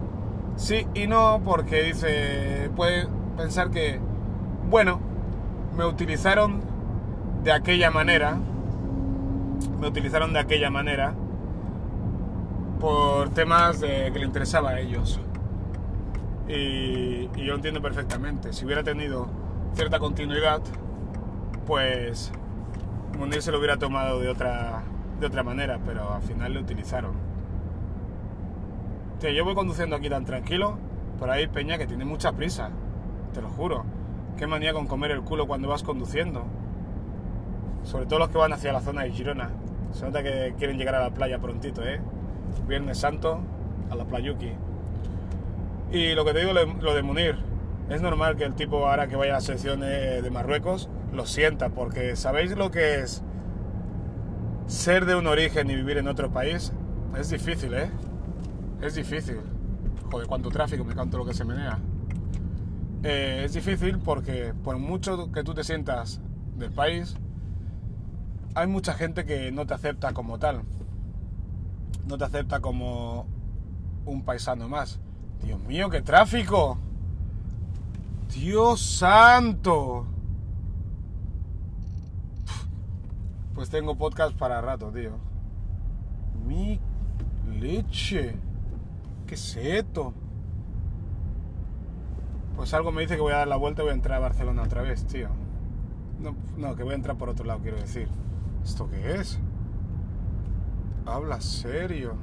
Sí 0.57 0.87
y 0.95 1.07
no 1.07 1.43
porque 1.45 1.83
dice, 1.83 2.71
puede 2.75 3.09
pensar 3.37 3.71
que, 3.71 4.01
bueno, 4.71 5.01
me 5.77 5.85
utilizaron 5.85 6.63
de 7.45 7.53
aquella 7.53 7.91
manera, 7.91 8.39
me 9.79 9.87
utilizaron 9.87 10.33
de 10.33 10.39
aquella 10.39 10.71
manera 10.71 11.15
por 12.81 13.29
temas 13.31 13.81
de, 13.81 14.11
que 14.13 14.19
le 14.19 14.25
interesaba 14.25 14.71
a 14.71 14.81
ellos. 14.81 15.21
Y, 16.49 17.29
y, 17.35 17.45
yo 17.45 17.55
entiendo 17.55 17.83
perfectamente. 17.83 18.53
Si 18.53 18.65
hubiera 18.65 18.83
tenido 18.83 19.29
cierta 19.75 19.99
continuidad, 19.99 20.63
pues 21.67 22.33
Munir 23.19 23.43
se 23.43 23.51
lo 23.51 23.59
hubiera 23.59 23.77
tomado 23.77 24.21
de 24.21 24.29
otra, 24.29 24.83
de 25.21 25.27
otra 25.27 25.43
manera, 25.43 25.79
pero 25.85 26.15
al 26.15 26.23
final 26.23 26.55
le 26.55 26.61
utilizaron. 26.61 27.13
Tío, 29.21 29.31
yo 29.31 29.45
voy 29.45 29.55
conduciendo 29.55 29.97
aquí 29.97 30.09
tan 30.09 30.25
tranquilo, 30.25 30.79
por 31.19 31.31
ahí 31.31 31.47
Peña 31.47 31.79
que 31.79 31.87
tiene 31.87 32.05
mucha 32.05 32.33
prisa, 32.33 32.71
te 33.35 33.43
lo 33.43 33.49
juro. 33.49 33.85
Qué 34.37 34.47
manía 34.47 34.73
con 34.75 34.87
comer 34.87 35.11
el 35.11 35.23
culo 35.23 35.47
cuando 35.47 35.69
vas 35.69 35.83
conduciendo. 35.83 36.45
Sobre 37.85 38.07
todo 38.07 38.19
los 38.19 38.29
que 38.29 38.39
van 38.39 38.53
hacia 38.53 38.73
la 38.73 38.81
zona 38.81 39.03
de 39.03 39.11
Girona. 39.13 39.51
Se 39.93 40.05
nota 40.05 40.23
que 40.23 40.55
quieren 40.59 40.77
llegar 40.77 40.95
a 40.95 41.01
la 41.01 41.11
playa 41.11 41.39
prontito, 41.39 41.83
¿eh? 41.83 42.01
Viernes 42.69 42.99
Santo 42.99 43.41
a 43.91 43.95
la 43.95 44.05
Playuki. 44.05 44.53
Y 45.91 46.15
lo 46.15 46.25
que 46.25 46.35
te 46.35 46.41
digo, 46.41 46.53
lo 46.53 46.95
de 46.95 47.03
Munir, 47.03 47.39
es 47.89 48.03
normal 48.03 48.37
que 48.37 48.45
el 48.45 48.55
tipo 48.55 48.87
ahora 48.87 49.07
que 49.07 49.17
vaya 49.17 49.33
a 49.33 49.35
la 49.37 49.41
selección 49.41 49.81
de 49.81 50.29
Marruecos 50.31 50.91
lo 51.17 51.27
sienta, 51.27 51.71
porque 51.71 52.15
¿sabéis 52.15 52.57
lo 52.57 52.71
que 52.71 53.01
es 53.01 53.23
ser 54.67 55.07
de 55.07 55.17
un 55.17 55.27
origen 55.27 55.71
y 55.71 55.75
vivir 55.75 55.99
en 55.99 56.09
otro 56.09 56.31
país? 56.31 56.73
Es 57.19 57.31
difícil, 57.31 57.75
¿eh? 57.75 57.91
Es 58.83 58.95
difícil. 58.95 59.41
Joder, 60.11 60.27
cuánto 60.29 60.51
tráfico, 60.51 60.85
me 60.85 60.95
canto 60.95 61.19
lo 61.19 61.25
que 61.25 61.35
se 61.35 61.45
menea. 61.45 61.79
Eh, 63.03 63.43
es 63.45 63.55
difícil 63.55 63.99
porque 63.99 64.53
por 64.63 64.79
mucho 64.79 65.33
que 65.33 65.43
tú 65.43 65.55
te 65.55 65.65
sientas 65.65 66.21
del 66.57 66.71
país, 66.71 67.17
hay 68.55 68.67
mucha 68.67 68.95
gente 68.95 69.25
que 69.25 69.51
no 69.51 69.67
te 69.67 69.75
acepta 69.75 70.13
como 70.13 70.39
tal 70.39 70.63
no 72.07 72.17
te 72.17 72.25
acepta 72.25 72.61
como 72.61 73.27
un 74.05 74.23
paisano 74.23 74.69
más. 74.69 75.01
Dios 75.43 75.61
mío, 75.61 75.91
qué 75.91 76.03
tráfico. 76.03 76.79
Dios 78.33 78.81
santo. 78.81 80.07
Pues 83.57 83.71
tengo 83.71 83.97
podcast 83.97 84.37
para 84.37 84.61
rato, 84.61 84.93
tío. 84.93 85.13
Mi 86.47 86.79
leche. 87.59 88.37
¿Qué 89.27 89.35
es 89.35 89.57
esto? 89.57 90.13
Pues 92.55 92.75
algo 92.75 92.93
me 92.93 93.01
dice 93.01 93.17
que 93.17 93.23
voy 93.23 93.33
a 93.33 93.39
dar 93.39 93.49
la 93.49 93.57
vuelta 93.57 93.81
y 93.81 93.85
voy 93.85 93.93
a 93.93 93.95
entrar 93.95 94.19
a 94.19 94.21
Barcelona 94.21 94.63
otra 94.63 94.83
vez, 94.83 95.07
tío. 95.07 95.31
No, 96.21 96.37
no, 96.59 96.77
que 96.77 96.83
voy 96.83 96.93
a 96.93 96.97
entrar 96.97 97.17
por 97.17 97.31
otro 97.31 97.47
lado, 97.47 97.61
quiero 97.61 97.79
decir. 97.79 98.09
¿Esto 98.63 98.91
qué 98.91 99.15
es? 99.15 99.39
Habla 101.07 101.41
serio. 101.41 102.15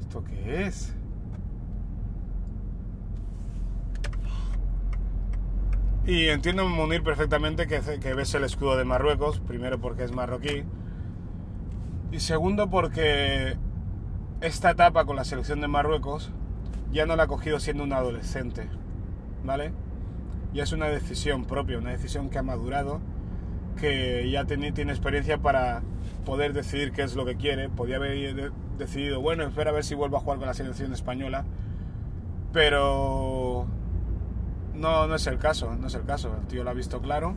¿Esto 0.00 0.24
qué 0.24 0.64
es? 0.64 0.96
Y 6.04 6.28
entiendo 6.28 6.68
Munir 6.68 7.04
perfectamente 7.04 7.68
que, 7.68 8.14
ves 8.14 8.34
el 8.34 8.44
escudo 8.44 8.76
de 8.76 8.84
Marruecos, 8.84 9.40
primero 9.40 9.80
porque 9.80 10.02
es 10.02 10.12
marroquí, 10.12 10.64
y 12.10 12.18
segundo 12.18 12.68
porque 12.70 13.56
esta 14.40 14.70
etapa 14.70 15.04
con 15.04 15.14
la 15.14 15.24
selección 15.24 15.60
de 15.60 15.68
Marruecos 15.68 16.32
ya 16.90 17.06
no 17.06 17.14
la 17.14 17.22
ha 17.24 17.26
cogido 17.28 17.60
siendo 17.60 17.84
un 17.84 17.92
adolescente, 17.92 18.68
¿vale? 19.44 19.72
Ya 20.52 20.64
es 20.64 20.72
una 20.72 20.86
decisión 20.86 21.44
propia, 21.44 21.78
una 21.78 21.90
decisión 21.90 22.30
que 22.30 22.38
ha 22.38 22.42
madurado 22.42 23.00
que 23.76 24.28
ya 24.30 24.44
tiene, 24.44 24.68
experiencia 24.68 25.38
para 25.38 25.82
poder 26.24 26.52
decidir 26.52 26.92
qué 26.92 27.02
es 27.02 27.14
lo 27.14 27.24
que 27.24 27.36
quiere. 27.36 27.68
Podía 27.68 27.96
haber 27.96 28.52
decidido, 28.76 29.20
bueno, 29.20 29.44
espera 29.44 29.70
a 29.70 29.74
ver 29.74 29.84
si 29.84 29.94
vuelvo 29.94 30.16
a 30.16 30.20
jugar 30.20 30.38
con 30.38 30.48
la 30.48 30.54
selección 30.54 30.92
española. 30.92 31.44
Pero 32.52 33.66
no, 34.74 35.06
no 35.06 35.14
es 35.14 35.26
el 35.26 35.38
caso, 35.38 35.74
no 35.78 35.86
es 35.86 35.94
el 35.94 36.04
caso. 36.04 36.34
El 36.40 36.46
tío 36.46 36.64
lo 36.64 36.70
ha 36.70 36.74
visto 36.74 37.00
claro. 37.00 37.34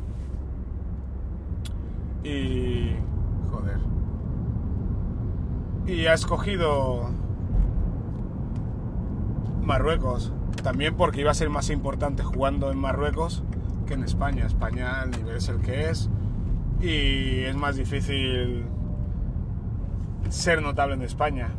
Y... 2.24 2.92
Joder. 3.52 3.80
Y 5.86 6.08
ha 6.08 6.14
escogido 6.14 7.10
Marruecos. 9.62 10.34
También 10.64 10.96
porque 10.96 11.22
iba 11.22 11.32
a 11.32 11.36
ser 11.36 11.50
más 11.50 11.70
importante 11.70 12.24
jugando 12.24 12.72
en 12.72 12.78
Marruecos 12.80 13.44
que 13.86 13.94
en 13.94 14.04
España. 14.04 14.46
España 14.46 15.04
el 15.04 15.12
nivel 15.12 15.38
es 15.38 15.50
el 15.50 15.62
que 15.62 15.90
es 15.90 16.10
y 16.82 17.44
es 17.44 17.56
más 17.56 17.76
difícil 17.76 18.66
ser 20.30 20.62
notable 20.62 20.96
en 20.96 21.02
España. 21.02 21.50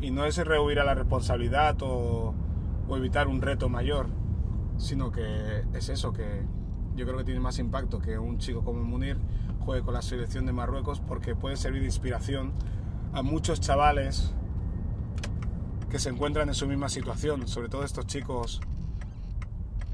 Y 0.00 0.10
no 0.10 0.24
es 0.24 0.36
rehuir 0.36 0.78
a 0.80 0.84
la 0.84 0.94
responsabilidad 0.94 1.76
o, 1.80 2.34
evitar 2.90 3.28
un 3.28 3.42
reto 3.42 3.68
mayor, 3.68 4.06
sino 4.78 5.10
que 5.10 5.64
es 5.74 5.88
eso, 5.88 6.12
que 6.12 6.42
yo 6.94 7.04
creo 7.04 7.18
que 7.18 7.24
tiene 7.24 7.40
más 7.40 7.58
impacto 7.58 7.98
que 7.98 8.18
un 8.18 8.38
chico 8.38 8.64
como 8.64 8.82
Munir 8.82 9.18
juegue 9.60 9.82
con 9.82 9.94
la 9.94 10.02
selección 10.02 10.46
de 10.46 10.52
Marruecos 10.52 11.00
porque 11.00 11.34
puede 11.34 11.56
servir 11.56 11.82
de 11.82 11.86
inspiración 11.86 12.52
a 13.12 13.22
muchos 13.22 13.60
chavales 13.60 14.32
que 15.90 15.98
se 15.98 16.08
encuentran 16.08 16.48
en 16.48 16.54
su 16.54 16.66
misma 16.66 16.88
situación, 16.88 17.46
sobre 17.48 17.68
todo 17.68 17.84
estos 17.84 18.06
chicos 18.06 18.60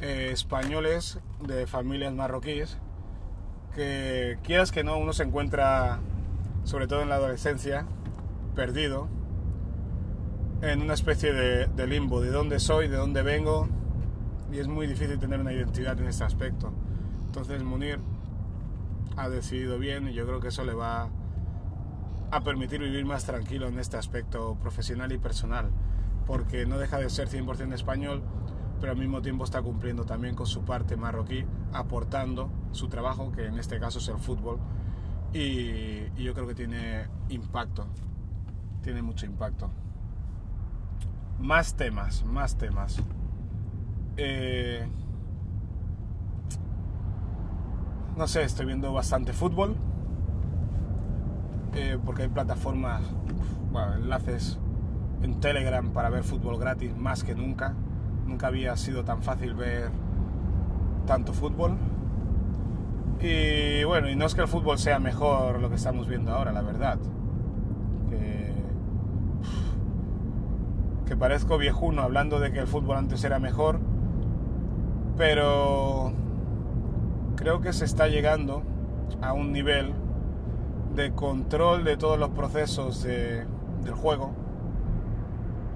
eh, 0.00 0.30
españoles 0.32 1.18
de 1.46 1.66
familias 1.66 2.12
marroquíes 2.14 2.78
que 3.74 4.38
quieras 4.42 4.72
que 4.72 4.84
no, 4.84 4.98
uno 4.98 5.12
se 5.12 5.22
encuentra, 5.22 6.00
sobre 6.64 6.86
todo 6.86 7.02
en 7.02 7.08
la 7.08 7.16
adolescencia, 7.16 7.86
perdido 8.54 9.08
en 10.60 10.82
una 10.82 10.94
especie 10.94 11.32
de, 11.32 11.66
de 11.66 11.86
limbo, 11.86 12.20
de 12.20 12.30
dónde 12.30 12.60
soy, 12.60 12.88
de 12.88 12.96
dónde 12.96 13.22
vengo, 13.22 13.68
y 14.52 14.58
es 14.58 14.68
muy 14.68 14.86
difícil 14.86 15.18
tener 15.18 15.40
una 15.40 15.52
identidad 15.52 15.98
en 15.98 16.06
este 16.06 16.24
aspecto. 16.24 16.72
Entonces 17.24 17.62
Munir 17.62 17.98
ha 19.16 19.28
decidido 19.28 19.78
bien 19.78 20.08
y 20.08 20.12
yo 20.12 20.26
creo 20.26 20.40
que 20.40 20.48
eso 20.48 20.64
le 20.64 20.74
va 20.74 21.08
a 22.30 22.40
permitir 22.42 22.80
vivir 22.80 23.04
más 23.04 23.24
tranquilo 23.24 23.68
en 23.68 23.78
este 23.78 23.96
aspecto 23.96 24.56
profesional 24.56 25.12
y 25.12 25.18
personal, 25.18 25.70
porque 26.26 26.66
no 26.66 26.78
deja 26.78 26.98
de 26.98 27.08
ser 27.10 27.28
100% 27.28 27.72
español, 27.72 28.22
pero 28.80 28.92
al 28.92 28.98
mismo 28.98 29.22
tiempo 29.22 29.44
está 29.44 29.62
cumpliendo 29.62 30.04
también 30.04 30.34
con 30.34 30.46
su 30.46 30.64
parte 30.64 30.96
marroquí, 30.96 31.44
aportando 31.72 32.50
su 32.72 32.88
trabajo, 32.88 33.32
que 33.32 33.46
en 33.46 33.58
este 33.58 33.78
caso 33.78 33.98
es 33.98 34.08
el 34.08 34.18
fútbol, 34.18 34.58
y, 35.32 36.08
y 36.16 36.24
yo 36.24 36.34
creo 36.34 36.46
que 36.46 36.54
tiene 36.54 37.06
impacto, 37.28 37.86
tiene 38.82 39.02
mucho 39.02 39.26
impacto. 39.26 39.70
Más 41.38 41.74
temas, 41.74 42.24
más 42.24 42.56
temas. 42.56 43.02
Eh, 44.16 44.86
no 48.16 48.26
sé, 48.26 48.42
estoy 48.44 48.66
viendo 48.66 48.92
bastante 48.92 49.32
fútbol. 49.32 49.76
eh, 51.74 51.98
porque 52.04 52.22
hay 52.22 52.28
plataformas, 52.28 53.02
bueno, 53.72 53.94
enlaces 53.94 54.58
en 55.22 55.40
Telegram 55.40 55.90
para 55.90 56.10
ver 56.10 56.22
fútbol 56.24 56.58
gratis 56.58 56.94
más 56.96 57.24
que 57.24 57.34
nunca. 57.34 57.74
Nunca 58.26 58.48
había 58.48 58.76
sido 58.76 59.04
tan 59.04 59.22
fácil 59.22 59.54
ver 59.54 59.90
tanto 61.06 61.32
fútbol. 61.32 61.76
Y 63.20 63.84
bueno, 63.84 64.08
y 64.10 64.16
no 64.16 64.26
es 64.26 64.34
que 64.34 64.40
el 64.42 64.48
fútbol 64.48 64.78
sea 64.78 64.98
mejor 64.98 65.60
lo 65.60 65.68
que 65.68 65.76
estamos 65.76 66.08
viendo 66.08 66.32
ahora, 66.32 66.52
la 66.52 66.62
verdad. 66.62 66.98
Que, 68.10 68.52
que 71.06 71.16
parezco 71.16 71.58
viejuno 71.58 72.02
hablando 72.02 72.40
de 72.40 72.52
que 72.52 72.58
el 72.58 72.66
fútbol 72.66 72.96
antes 72.96 73.22
era 73.24 73.38
mejor, 73.38 73.80
pero 75.16 76.12
creo 77.36 77.60
que 77.60 77.72
se 77.72 77.84
está 77.84 78.08
llegando 78.08 78.62
a 79.20 79.32
un 79.32 79.52
nivel 79.52 79.92
de 80.94 81.12
control 81.12 81.84
de 81.84 81.96
todos 81.96 82.18
los 82.18 82.30
procesos 82.30 83.02
de- 83.02 83.46
del 83.84 83.94
juego 83.94 84.30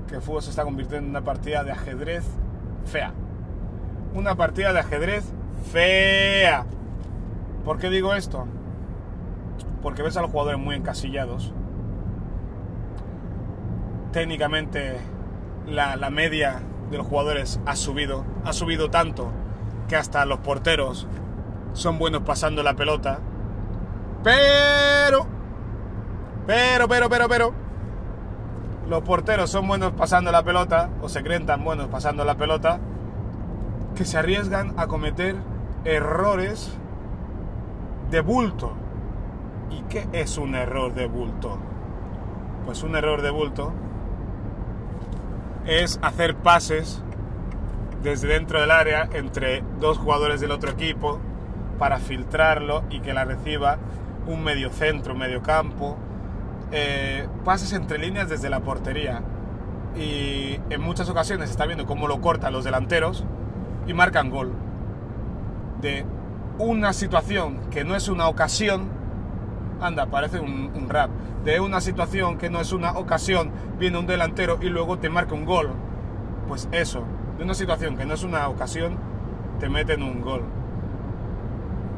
que 0.09 0.16
el 0.16 0.23
fútbol 0.23 0.43
se 0.43 0.50
está 0.50 0.62
convirtiendo 0.64 1.05
en 1.07 1.11
una 1.11 1.23
partida 1.25 1.64
de 1.64 1.73
ajedrez 1.73 2.25
fea. 2.85 3.12
Una 4.14 4.37
partida 4.37 4.73
de 4.73 4.78
ajedrez 4.81 5.25
fea. 5.73 6.64
¿Por 7.64 7.78
qué 7.78 7.90
digo 7.90 8.14
esto? 8.14 8.47
Porque 9.83 10.02
ves 10.02 10.16
a 10.16 10.23
los 10.23 10.31
jugadores 10.31 10.61
muy 10.61 10.76
encasillados. 10.76 11.52
Técnicamente 14.12 14.97
la, 15.66 15.97
la 15.97 16.11
media 16.11 16.61
de 16.90 16.99
los 16.99 17.07
jugadores 17.07 17.61
ha 17.66 17.76
subido. 17.76 18.25
Ha 18.45 18.52
subido 18.52 18.90
tanto 18.90 19.31
que 19.88 19.97
hasta 19.97 20.25
los 20.25 20.38
porteros 20.40 21.07
son 21.73 21.99
buenos 21.99 22.23
pasando 22.23 22.62
la 22.62 22.75
pelota. 22.75 23.19
Pero, 24.23 25.26
pero, 26.47 26.88
pero, 26.88 27.09
pero, 27.09 27.28
pero, 27.28 27.55
los 28.88 29.02
porteros 29.02 29.50
son 29.50 29.69
buenos 29.69 29.93
pasando 29.93 30.33
la 30.33 30.43
pelota, 30.43 30.90
o 31.00 31.09
se 31.09 31.23
creen 31.23 31.47
tan 31.47 31.64
buenos 31.64 31.88
pasando 31.88 32.25
la 32.25 32.37
pelota, 32.37 32.81
que 33.95 34.05
se 34.05 34.19
arriesgan 34.19 34.75
a 34.76 34.87
cometer 34.87 35.37
errores 35.85 36.73
de 38.11 38.21
bulto. 38.21 38.73
¿Y 39.71 39.83
qué 39.83 40.09
es 40.12 40.38
un 40.38 40.55
error 40.55 40.95
de 40.95 41.07
bulto? 41.07 41.59
Pues 42.64 42.83
un 42.83 42.97
error 42.97 43.22
de 43.22 43.31
bulto 43.31 43.72
es 45.66 45.98
hacer 46.02 46.37
pases 46.37 47.02
desde 48.02 48.29
dentro 48.29 48.61
del 48.61 48.70
área 48.70 49.09
entre 49.12 49.64
dos 49.81 49.98
jugadores 49.98 50.40
del 50.40 50.52
otro 50.52 50.70
equipo 50.70 51.20
para 51.79 51.98
filtrarlo 51.98 52.85
y 52.90 53.00
que 53.00 53.12
la 53.12 53.24
reciba 53.24 53.79
un 54.26 54.42
medio 54.42 54.70
centro, 54.70 55.14
medio 55.14 55.42
campo, 55.42 55.96
eh, 56.72 57.26
pases 57.44 57.72
entre 57.72 57.98
líneas 57.98 58.29
desde 58.29 58.50
la 58.50 58.61
portería. 58.61 59.22
Y 59.96 60.61
en 60.70 60.81
muchas 60.81 61.09
ocasiones 61.09 61.50
está 61.50 61.66
viendo 61.66 61.87
cómo 61.87 62.07
lo 62.07 62.20
cortan 62.20 62.52
los 62.52 62.64
delanteros 62.64 63.24
y 63.87 63.94
marcan 63.94 64.31
gol. 64.31 64.52
De 65.81 66.05
una 66.59 66.92
situación 66.92 67.70
que 67.70 67.85
no 67.85 67.94
es 67.94 68.09
una 68.09 68.29
ocasión, 68.29 68.88
anda, 69.80 70.06
parece 70.06 70.40
un, 70.40 70.88
rap, 70.88 71.10
de 71.44 71.60
una 71.60 71.80
situación 71.80 72.38
que 72.38 72.50
no 72.50 72.60
es 72.60 72.72
una 72.72 72.92
ocasión, 72.92 73.50
viene 73.78 73.98
un 73.98 74.06
delantero 74.06 74.58
y 74.60 74.68
luego 74.68 74.98
te 74.98 75.10
marca 75.10 75.34
un 75.34 75.44
gol. 75.44 75.70
Pues 76.48 76.68
eso, 76.72 77.04
de 77.38 77.44
una 77.44 77.54
situación 77.54 77.96
que 77.96 78.04
no 78.04 78.14
es 78.14 78.22
una 78.22 78.48
ocasión, 78.48 78.96
te 79.58 79.68
meten 79.68 80.02
un 80.02 80.20
gol. 80.20 80.42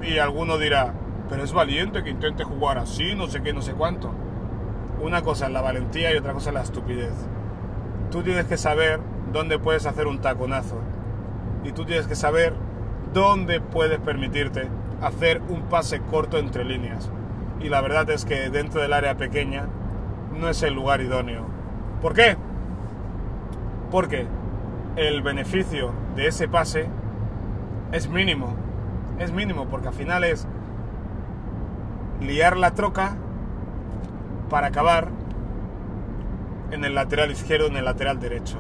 Y 0.03 0.19
alguno 0.19 0.59
dirá, 0.59 0.95
pero 1.29 1.45
es 1.45 1.53
valiente 1.53 2.03
que 2.03 2.11
intente 2.11 2.45
jugar 2.45 2.79
así, 2.79 3.15
no 3.15 3.27
sé 3.27 3.43
qué, 3.43 3.53
no 3.53 3.63
sé 3.63 3.73
cuánto. 3.73 4.13
Una 5.01 5.23
cosa 5.23 5.47
es 5.47 5.53
la 5.53 5.61
valentía 5.61 6.13
y 6.13 6.17
otra 6.17 6.33
cosa 6.33 6.51
es 6.51 6.55
la 6.55 6.63
estupidez. 6.63 7.15
Tú 8.11 8.23
tienes 8.23 8.47
que 8.47 8.57
saber 8.57 9.01
dónde 9.33 9.59
puedes 9.59 9.87
hacer 9.87 10.07
un 10.07 10.21
taconazo. 10.21 10.81
Y 11.65 11.73
tú 11.73 11.85
tienes 11.85 12.07
que 12.07 12.15
saber 12.15 12.55
dónde 13.13 13.61
puedes 13.61 13.99
permitirte 13.99 14.69
hacer 15.01 15.43
un 15.49 15.63
pase 15.63 16.01
corto 16.01 16.39
entre 16.39 16.65
líneas. 16.65 17.11
Y 17.61 17.69
la 17.69 17.81
verdad 17.81 18.09
es 18.11 18.25
que 18.25 18.51
dentro 18.51 18.81
del 18.81 18.93
área 18.93 19.17
pequeña 19.17 19.67
no 20.39 20.49
es 20.49 20.63
el 20.63 20.75
lugar 20.75 21.01
idóneo. 21.01 21.45
¿Por 22.01 22.15
qué? 22.15 22.37
Porque 23.91 24.27
el 24.97 25.23
beneficio 25.23 25.93
de 26.15 26.29
ese 26.29 26.49
pase 26.49 26.89
es 27.93 28.09
mínimo. 28.09 28.55
Es 29.19 29.33
mínimo 29.33 29.67
porque 29.69 29.89
al 29.89 29.95
final 29.95 30.25
es 30.25 30.47
liar 32.21 32.57
la 32.57 32.73
troca 32.73 33.17
para 34.49 34.69
acabar 34.69 35.09
en 36.71 36.85
el 36.85 36.95
lateral 36.95 37.31
izquierdo, 37.31 37.67
en 37.67 37.77
el 37.77 37.85
lateral 37.85 38.21
derecho. 38.21 38.59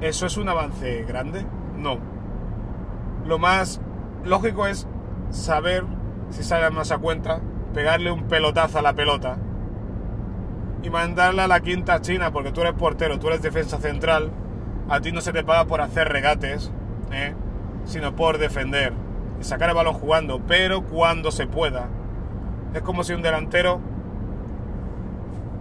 ¿Eso 0.00 0.26
es 0.26 0.36
un 0.36 0.48
avance 0.48 1.04
grande? 1.04 1.46
No. 1.76 1.98
Lo 3.26 3.38
más 3.38 3.80
lógico 4.24 4.66
es 4.66 4.86
saber, 5.30 5.84
si 6.30 6.42
sale 6.42 6.70
más 6.70 6.90
a 6.90 6.98
cuenta, 6.98 7.40
pegarle 7.74 8.10
un 8.10 8.24
pelotazo 8.28 8.78
a 8.78 8.82
la 8.82 8.94
pelota 8.94 9.36
y 10.82 10.90
mandarla 10.90 11.44
a 11.44 11.48
la 11.48 11.60
quinta 11.60 12.00
china, 12.00 12.30
porque 12.30 12.52
tú 12.52 12.60
eres 12.60 12.74
portero, 12.74 13.18
tú 13.18 13.28
eres 13.28 13.42
defensa 13.42 13.78
central, 13.78 14.30
a 14.88 15.00
ti 15.00 15.12
no 15.12 15.20
se 15.20 15.32
te 15.32 15.42
paga 15.42 15.64
por 15.64 15.80
hacer 15.80 16.08
regates, 16.08 16.70
¿eh? 17.12 17.34
sino 17.84 18.14
por 18.14 18.38
defender 18.38 18.92
y 19.40 19.44
sacar 19.44 19.70
el 19.70 19.74
balón 19.74 19.94
jugando, 19.94 20.40
pero 20.46 20.82
cuando 20.82 21.30
se 21.30 21.46
pueda. 21.46 21.88
Es 22.72 22.82
como 22.82 23.02
si 23.02 23.12
un 23.12 23.22
delantero 23.22 23.80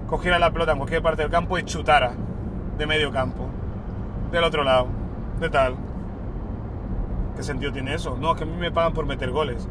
cogiera 0.08 0.40
la 0.40 0.52
pelota 0.52 0.74
en 0.74 0.78
cualquier 0.78 1.02
parte 1.02 1.22
del 1.22 1.32
campo 1.32 1.58
y 1.58 1.64
chutara 1.64 2.14
de 2.78 2.86
medio 2.86 3.12
campo, 3.12 3.48
del 4.32 4.44
otro 4.44 4.64
lado, 4.64 4.88
de 5.40 5.50
tal. 5.50 5.76
¿Qué 7.36 7.44
sentido 7.44 7.72
tiene 7.72 7.96
eso? 7.96 8.18
No, 8.20 8.32
es 8.32 8.38
que 8.38 8.44
a 8.44 8.48
mí 8.48 8.56
me 8.58 8.72
pagan 8.72 8.94
por 8.94 9.06
meter 9.06 9.32
goles. 9.32 9.68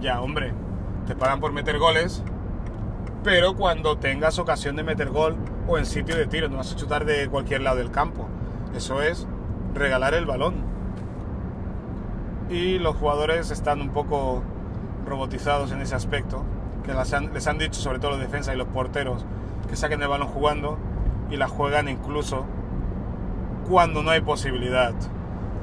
Ya, 0.00 0.20
hombre, 0.20 0.52
te 1.10 1.16
pagan 1.16 1.40
por 1.40 1.50
meter 1.50 1.76
goles, 1.80 2.22
pero 3.24 3.56
cuando 3.56 3.98
tengas 3.98 4.38
ocasión 4.38 4.76
de 4.76 4.84
meter 4.84 5.10
gol 5.10 5.34
o 5.66 5.76
en 5.76 5.84
sitio 5.84 6.14
de 6.14 6.28
tiro, 6.28 6.48
no 6.48 6.58
vas 6.58 6.72
a 6.72 6.76
chutar 6.76 7.04
de 7.04 7.28
cualquier 7.28 7.62
lado 7.62 7.78
del 7.78 7.90
campo. 7.90 8.28
Eso 8.76 9.02
es 9.02 9.26
regalar 9.74 10.14
el 10.14 10.24
balón. 10.24 10.62
Y 12.48 12.78
los 12.78 12.94
jugadores 12.94 13.50
están 13.50 13.80
un 13.80 13.90
poco 13.90 14.44
robotizados 15.04 15.72
en 15.72 15.80
ese 15.80 15.96
aspecto, 15.96 16.44
que 16.84 16.94
les 16.94 17.12
han, 17.12 17.34
les 17.34 17.48
han 17.48 17.58
dicho, 17.58 17.80
sobre 17.80 17.98
todo 17.98 18.12
los 18.12 18.20
defensas 18.20 18.54
y 18.54 18.58
los 18.58 18.68
porteros, 18.68 19.26
que 19.68 19.74
saquen 19.74 20.00
el 20.00 20.08
balón 20.08 20.28
jugando 20.28 20.78
y 21.28 21.38
la 21.38 21.48
juegan 21.48 21.88
incluso 21.88 22.44
cuando 23.68 24.04
no 24.04 24.10
hay 24.12 24.20
posibilidad. 24.20 24.94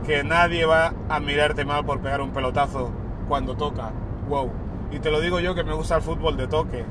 Que 0.06 0.26
nadie 0.26 0.66
va 0.66 0.92
a 1.08 1.22
mirarte 1.22 1.64
mal 1.64 1.86
por 1.86 2.02
pegar 2.02 2.20
un 2.20 2.32
pelotazo 2.32 2.92
cuando 3.30 3.56
toca. 3.56 3.94
Wow. 4.28 4.67
Y 4.92 5.00
te 5.00 5.12
lo 5.12 5.20
digo 5.20 5.40
yo 5.40 5.54
que 5.56 5.64
me 5.64 5.74
gusta 5.74 5.96
el 5.96 6.02
fútbol 6.02 6.38
de 6.38 6.48
toque. 6.48 6.86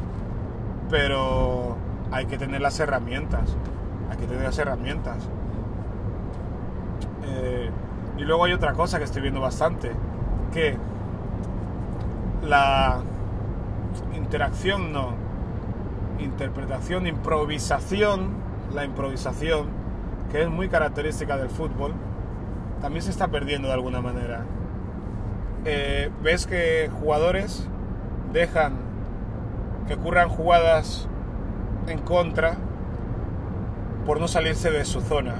Pero 0.90 1.76
hay 2.12 2.26
que 2.26 2.38
tener 2.38 2.60
las 2.60 2.78
herramientas. 2.78 3.56
Hay 4.10 4.16
que 4.18 4.26
tener 4.26 4.42
las 4.42 4.58
herramientas. 4.58 5.16
Eh, 7.26 7.70
y 8.18 8.22
luego 8.22 8.44
hay 8.44 8.52
otra 8.52 8.72
cosa 8.74 8.98
que 8.98 9.04
estoy 9.04 9.22
viendo 9.22 9.40
bastante. 9.40 9.92
Que 10.52 10.76
la 12.46 13.00
interacción 14.14 14.92
no. 14.92 15.14
Interpretación, 16.18 17.06
improvisación. 17.06 18.46
La 18.74 18.84
improvisación, 18.84 19.68
que 20.30 20.42
es 20.42 20.50
muy 20.50 20.68
característica 20.68 21.36
del 21.36 21.48
fútbol, 21.48 21.94
también 22.80 23.02
se 23.02 23.10
está 23.10 23.28
perdiendo 23.28 23.68
de 23.68 23.74
alguna 23.74 24.00
manera. 24.00 24.44
Eh, 25.64 26.10
ves 26.22 26.46
que 26.46 26.90
jugadores 27.00 27.68
dejan 28.36 28.74
que 29.88 29.94
ocurran 29.94 30.28
jugadas 30.28 31.08
en 31.86 31.98
contra 32.00 32.56
por 34.04 34.20
no 34.20 34.28
salirse 34.28 34.70
de 34.70 34.84
su 34.84 35.00
zona, 35.00 35.36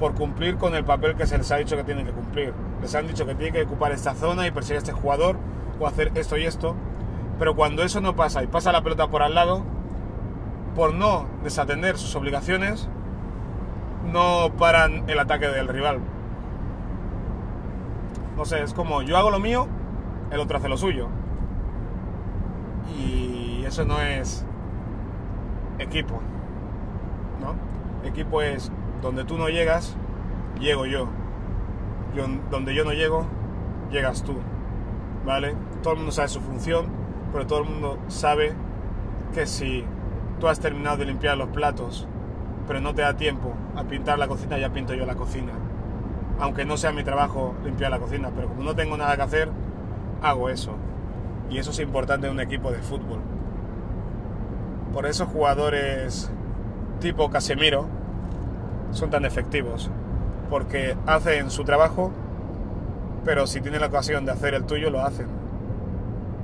por 0.00 0.14
cumplir 0.14 0.56
con 0.56 0.74
el 0.74 0.84
papel 0.84 1.14
que 1.14 1.26
se 1.26 1.38
les 1.38 1.50
ha 1.52 1.56
dicho 1.56 1.76
que 1.76 1.84
tienen 1.84 2.04
que 2.04 2.12
cumplir. 2.12 2.52
Les 2.82 2.94
han 2.94 3.06
dicho 3.06 3.26
que 3.26 3.34
tienen 3.34 3.54
que 3.54 3.62
ocupar 3.62 3.92
esta 3.92 4.14
zona 4.14 4.46
y 4.46 4.50
perseguir 4.50 4.76
a 4.76 4.78
este 4.78 4.92
jugador 4.92 5.36
o 5.78 5.86
hacer 5.86 6.10
esto 6.16 6.36
y 6.36 6.44
esto, 6.44 6.74
pero 7.38 7.54
cuando 7.54 7.84
eso 7.84 8.00
no 8.00 8.16
pasa 8.16 8.42
y 8.42 8.48
pasa 8.48 8.72
la 8.72 8.82
pelota 8.82 9.08
por 9.08 9.22
al 9.22 9.34
lado, 9.34 9.62
por 10.74 10.94
no 10.94 11.26
desatender 11.44 11.96
sus 11.96 12.14
obligaciones, 12.16 12.88
no 14.12 14.52
paran 14.58 15.04
el 15.08 15.18
ataque 15.20 15.46
del 15.46 15.68
rival. 15.68 16.00
No 18.36 18.44
sé, 18.44 18.62
es 18.62 18.74
como 18.74 19.02
yo 19.02 19.16
hago 19.16 19.30
lo 19.30 19.38
mío, 19.38 19.68
el 20.32 20.40
otro 20.40 20.58
hace 20.58 20.68
lo 20.68 20.76
suyo. 20.76 21.08
Y 22.94 23.64
eso 23.64 23.84
no 23.84 24.00
es 24.00 24.44
equipo. 25.78 26.20
¿no? 27.40 27.54
Equipo 28.08 28.42
es 28.42 28.70
donde 29.02 29.24
tú 29.24 29.38
no 29.38 29.48
llegas, 29.48 29.96
llego 30.60 30.86
yo. 30.86 31.08
Donde 32.50 32.74
yo 32.74 32.84
no 32.84 32.92
llego, 32.92 33.26
llegas 33.90 34.22
tú. 34.22 34.36
¿Vale? 35.24 35.54
Todo 35.82 35.94
el 35.94 35.98
mundo 35.98 36.12
sabe 36.12 36.28
su 36.28 36.40
función, 36.40 36.86
pero 37.32 37.46
todo 37.46 37.60
el 37.60 37.68
mundo 37.68 37.98
sabe 38.08 38.54
que 39.34 39.46
si 39.46 39.84
tú 40.40 40.48
has 40.48 40.60
terminado 40.60 40.96
de 40.96 41.06
limpiar 41.06 41.36
los 41.36 41.48
platos, 41.48 42.06
pero 42.66 42.80
no 42.80 42.94
te 42.94 43.02
da 43.02 43.16
tiempo 43.16 43.52
a 43.76 43.84
pintar 43.84 44.18
la 44.18 44.28
cocina, 44.28 44.58
ya 44.58 44.72
pinto 44.72 44.94
yo 44.94 45.04
la 45.04 45.14
cocina. 45.14 45.52
Aunque 46.38 46.64
no 46.64 46.76
sea 46.76 46.92
mi 46.92 47.04
trabajo 47.04 47.54
limpiar 47.64 47.90
la 47.90 47.98
cocina, 47.98 48.30
pero 48.34 48.48
como 48.48 48.62
no 48.62 48.74
tengo 48.74 48.96
nada 48.96 49.16
que 49.16 49.22
hacer, 49.22 49.50
hago 50.22 50.48
eso. 50.48 50.72
Y 51.50 51.58
eso 51.58 51.70
es 51.70 51.78
importante 51.80 52.26
en 52.26 52.32
un 52.32 52.40
equipo 52.40 52.70
de 52.70 52.78
fútbol. 52.78 53.20
Por 54.92 55.06
eso 55.06 55.26
jugadores 55.26 56.30
tipo 57.00 57.30
Casemiro 57.30 57.86
son 58.92 59.10
tan 59.10 59.24
efectivos. 59.24 59.90
Porque 60.50 60.96
hacen 61.06 61.50
su 61.50 61.64
trabajo, 61.64 62.12
pero 63.24 63.46
si 63.46 63.60
tienen 63.60 63.80
la 63.80 63.88
ocasión 63.88 64.24
de 64.24 64.32
hacer 64.32 64.54
el 64.54 64.64
tuyo, 64.64 64.90
lo 64.90 65.02
hacen. 65.02 65.26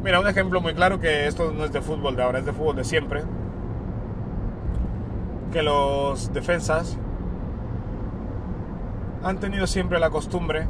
Mira, 0.02 0.18
un 0.18 0.26
ejemplo 0.26 0.60
muy 0.60 0.74
claro 0.74 0.98
que 0.98 1.26
esto 1.26 1.52
no 1.52 1.64
es 1.64 1.72
de 1.72 1.80
fútbol 1.80 2.16
de 2.16 2.22
ahora, 2.24 2.40
es 2.40 2.44
de 2.44 2.52
fútbol 2.52 2.76
de 2.76 2.84
siempre. 2.84 3.22
Que 5.52 5.62
los 5.62 6.32
defensas 6.32 6.98
han 9.22 9.38
tenido 9.38 9.66
siempre 9.66 10.00
la 10.00 10.10
costumbre 10.10 10.66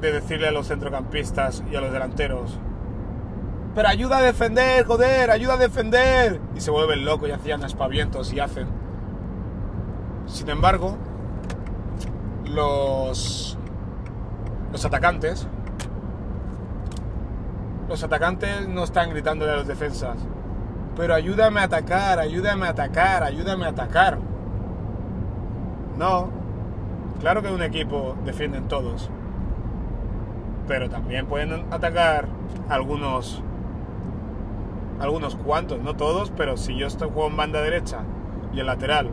de 0.00 0.12
decirle 0.12 0.48
a 0.48 0.52
los 0.52 0.66
centrocampistas 0.66 1.62
y 1.70 1.76
a 1.76 1.80
los 1.80 1.92
delanteros, 1.92 2.58
pero 3.74 3.88
ayuda 3.88 4.18
a 4.18 4.22
defender, 4.22 4.84
joder, 4.84 5.30
ayuda 5.30 5.54
a 5.54 5.56
defender. 5.56 6.40
Y 6.54 6.60
se 6.60 6.70
vuelven 6.70 7.04
locos 7.04 7.28
y 7.28 7.32
hacían 7.32 7.64
aspavientos 7.64 8.32
y 8.32 8.40
hacen. 8.40 8.68
Sin 10.26 10.48
embargo, 10.50 10.96
los, 12.44 13.56
los 14.70 14.84
atacantes, 14.84 15.46
los 17.88 18.02
atacantes 18.02 18.68
no 18.68 18.84
están 18.84 19.10
gritándole 19.10 19.52
a 19.52 19.56
los 19.56 19.66
defensas, 19.66 20.16
pero 20.96 21.14
ayúdame 21.14 21.60
a 21.60 21.64
atacar, 21.64 22.18
ayúdame 22.18 22.66
a 22.66 22.70
atacar, 22.70 23.22
ayúdame 23.22 23.64
a 23.64 23.68
atacar. 23.68 24.18
No, 25.98 26.30
claro 27.20 27.42
que 27.42 27.48
un 27.48 27.62
equipo 27.62 28.16
defienden 28.24 28.68
todos, 28.68 29.10
pero 30.68 30.88
también 30.88 31.26
pueden 31.26 31.66
atacar 31.72 32.26
algunos 32.68 33.42
algunos 35.02 35.34
cuantos, 35.34 35.80
no 35.80 35.96
todos, 35.96 36.32
pero 36.36 36.56
si 36.56 36.76
yo 36.76 36.86
estoy 36.86 37.08
juego 37.08 37.28
en 37.28 37.36
banda 37.36 37.60
derecha 37.60 38.04
y 38.54 38.60
el 38.60 38.66
lateral 38.66 39.10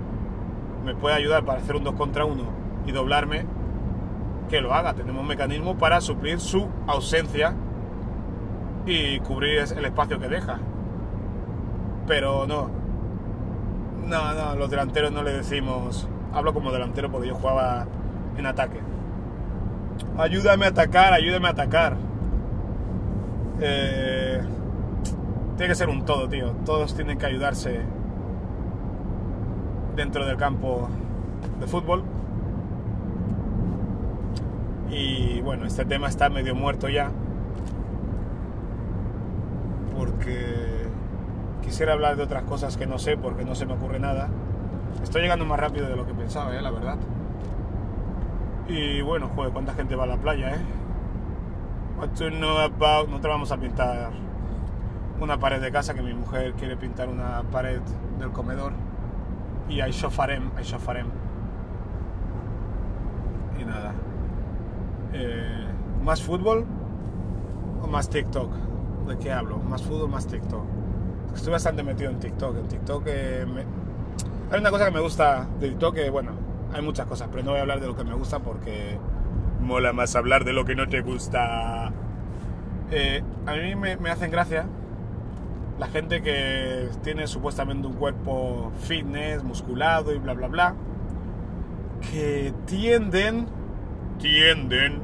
me 0.85 0.93
puede 0.95 1.15
ayudar 1.15 1.43
para 1.43 1.59
hacer 1.59 1.75
un 1.75 1.83
2 1.83 1.95
contra 1.95 2.25
1 2.25 2.43
y 2.85 2.91
doblarme, 2.91 3.45
que 4.49 4.61
lo 4.61 4.73
haga. 4.73 4.93
Tenemos 4.93 5.25
mecanismo 5.25 5.77
para 5.77 5.99
suplir 5.99 6.39
su 6.39 6.67
ausencia 6.87 7.55
y 8.85 9.19
cubrir 9.21 9.63
el 9.75 9.85
espacio 9.85 10.19
que 10.19 10.27
deja. 10.27 10.59
Pero 12.07 12.45
no. 12.47 12.69
No, 14.07 14.33
no, 14.33 14.55
los 14.55 14.69
delanteros 14.69 15.11
no 15.11 15.23
le 15.23 15.33
decimos. 15.33 16.07
Hablo 16.33 16.53
como 16.53 16.71
delantero 16.71 17.11
porque 17.11 17.27
yo 17.27 17.35
jugaba 17.35 17.87
en 18.37 18.45
ataque. 18.45 18.79
Ayúdame 20.17 20.65
a 20.65 20.69
atacar, 20.69 21.13
ayúdame 21.13 21.47
a 21.47 21.51
atacar. 21.51 21.97
Eh, 23.61 24.28
tiene 25.59 25.73
que 25.73 25.75
ser 25.75 25.89
un 25.89 26.05
todo, 26.05 26.29
tío. 26.29 26.53
Todos 26.65 26.95
tienen 26.95 27.17
que 27.17 27.25
ayudarse 27.25 27.81
dentro 29.93 30.25
del 30.25 30.37
campo 30.37 30.87
de 31.59 31.67
fútbol. 31.67 32.05
Y 34.89 35.41
bueno, 35.41 35.65
este 35.65 35.83
tema 35.83 36.07
está 36.07 36.29
medio 36.29 36.55
muerto 36.55 36.87
ya. 36.87 37.11
Porque 39.97 40.87
quisiera 41.61 41.91
hablar 41.91 42.15
de 42.15 42.23
otras 42.23 42.43
cosas 42.43 42.77
que 42.77 42.87
no 42.87 42.97
sé 42.97 43.17
porque 43.17 43.43
no 43.43 43.53
se 43.53 43.65
me 43.65 43.73
ocurre 43.73 43.99
nada. 43.99 44.29
Estoy 45.03 45.23
llegando 45.23 45.43
más 45.43 45.59
rápido 45.59 45.89
de 45.89 45.97
lo 45.97 46.07
que 46.07 46.13
pensaba, 46.13 46.55
¿eh? 46.55 46.61
la 46.61 46.71
verdad. 46.71 46.95
Y 48.69 49.01
bueno, 49.01 49.29
joder, 49.35 49.51
cuánta 49.51 49.73
gente 49.73 49.97
va 49.97 50.05
a 50.05 50.07
la 50.07 50.15
playa, 50.15 50.55
¿eh? 50.55 50.61
What 51.97 52.11
to 52.17 52.29
know 52.29 52.59
about... 52.59 53.09
No 53.09 53.19
te 53.19 53.27
vamos 53.27 53.51
a 53.51 53.57
pintar 53.57 54.28
una 55.19 55.39
pared 55.39 55.61
de 55.61 55.71
casa 55.71 55.93
que 55.93 56.01
mi 56.01 56.13
mujer 56.13 56.53
quiere 56.53 56.77
pintar 56.77 57.09
una 57.09 57.43
pared 57.51 57.81
del 58.19 58.31
comedor 58.31 58.73
y 59.67 59.81
hay 59.81 59.91
shofarem, 59.91 60.49
hay 60.57 60.63
shofarem. 60.63 61.07
Y 63.59 63.65
nada. 63.65 63.93
Eh, 65.13 65.65
¿Más 66.03 66.23
fútbol 66.23 66.65
o 67.81 67.87
más 67.87 68.09
TikTok? 68.09 68.51
¿De 69.07 69.17
qué 69.17 69.31
hablo? 69.31 69.57
¿Más 69.57 69.83
fútbol 69.83 70.09
más 70.09 70.27
TikTok? 70.27 70.63
Estoy 71.35 71.51
bastante 71.51 71.83
metido 71.83 72.09
en 72.09 72.19
TikTok. 72.19 72.57
En 72.57 72.67
TikTok 72.67 73.03
eh, 73.07 73.45
hay 74.51 74.59
una 74.59 74.71
cosa 74.71 74.85
que 74.85 74.91
me 74.91 74.99
gusta 74.99 75.47
de 75.59 75.69
TikTok 75.69 75.95
que, 75.95 76.09
bueno, 76.09 76.31
hay 76.73 76.81
muchas 76.81 77.05
cosas, 77.05 77.27
pero 77.31 77.43
no 77.43 77.51
voy 77.51 77.59
a 77.59 77.61
hablar 77.61 77.79
de 77.79 77.87
lo 77.87 77.95
que 77.95 78.03
me 78.03 78.13
gusta 78.13 78.39
porque 78.39 78.97
mola 79.59 79.93
más 79.93 80.15
hablar 80.15 80.45
de 80.45 80.53
lo 80.53 80.65
que 80.65 80.75
no 80.75 80.87
te 80.87 81.01
gusta. 81.01 81.91
Eh, 82.91 83.21
a 83.45 83.53
mí 83.53 83.75
me, 83.75 83.97
me 83.97 84.09
hacen 84.09 84.31
gracia 84.31 84.65
la 85.79 85.87
gente 85.87 86.21
que 86.21 86.89
tiene 87.03 87.25
supuestamente 87.25 87.87
un 87.87 87.93
cuerpo 87.93 88.71
fitness, 88.81 89.43
musculado 89.43 90.13
y 90.13 90.17
bla 90.19 90.33
bla 90.33 90.47
bla, 90.47 90.75
que 92.11 92.53
tienden, 92.65 93.47
tienden 94.19 95.01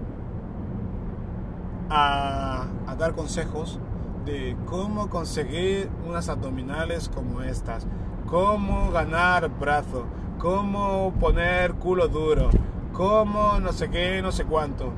a, 1.89 2.67
dar 2.97 3.13
consejos 3.13 3.79
de 4.25 4.55
cómo 4.65 5.09
conseguir 5.09 5.89
unas 6.07 6.29
abdominales 6.29 7.09
como 7.09 7.41
estas, 7.41 7.87
cómo 8.25 8.89
ganar 8.91 9.49
brazo, 9.49 10.05
cómo 10.39 11.13
poner 11.19 11.73
culo 11.73 12.07
duro, 12.07 12.49
cómo 12.93 13.59
no 13.59 13.73
sé 13.73 13.89
qué, 13.89 14.21
no 14.21 14.31
sé 14.31 14.45
cuánto. 14.45 14.93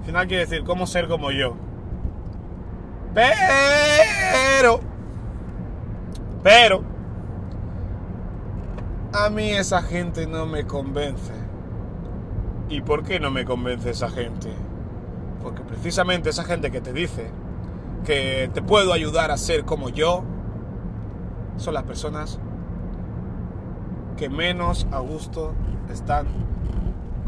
Al 0.00 0.04
final 0.04 0.26
quiere 0.26 0.44
decir 0.44 0.64
cómo 0.64 0.86
ser 0.86 1.08
como 1.08 1.30
yo. 1.30 1.54
Pero 3.14 4.80
pero 6.42 6.82
a 9.12 9.30
mí 9.30 9.50
esa 9.50 9.82
gente 9.82 10.26
no 10.26 10.46
me 10.46 10.66
convence. 10.66 11.32
¿Y 12.68 12.80
por 12.80 13.04
qué 13.04 13.20
no 13.20 13.30
me 13.30 13.44
convence 13.44 13.90
esa 13.90 14.08
gente? 14.08 14.52
Porque 15.42 15.62
precisamente 15.62 16.30
esa 16.30 16.44
gente 16.44 16.70
que 16.70 16.80
te 16.80 16.92
dice 16.92 17.30
que 18.04 18.50
te 18.52 18.62
puedo 18.62 18.92
ayudar 18.92 19.30
a 19.30 19.36
ser 19.36 19.64
como 19.64 19.88
yo, 19.88 20.24
son 21.56 21.74
las 21.74 21.84
personas 21.84 22.40
que 24.16 24.28
menos 24.28 24.86
a 24.90 24.98
gusto 24.98 25.54
están 25.90 26.26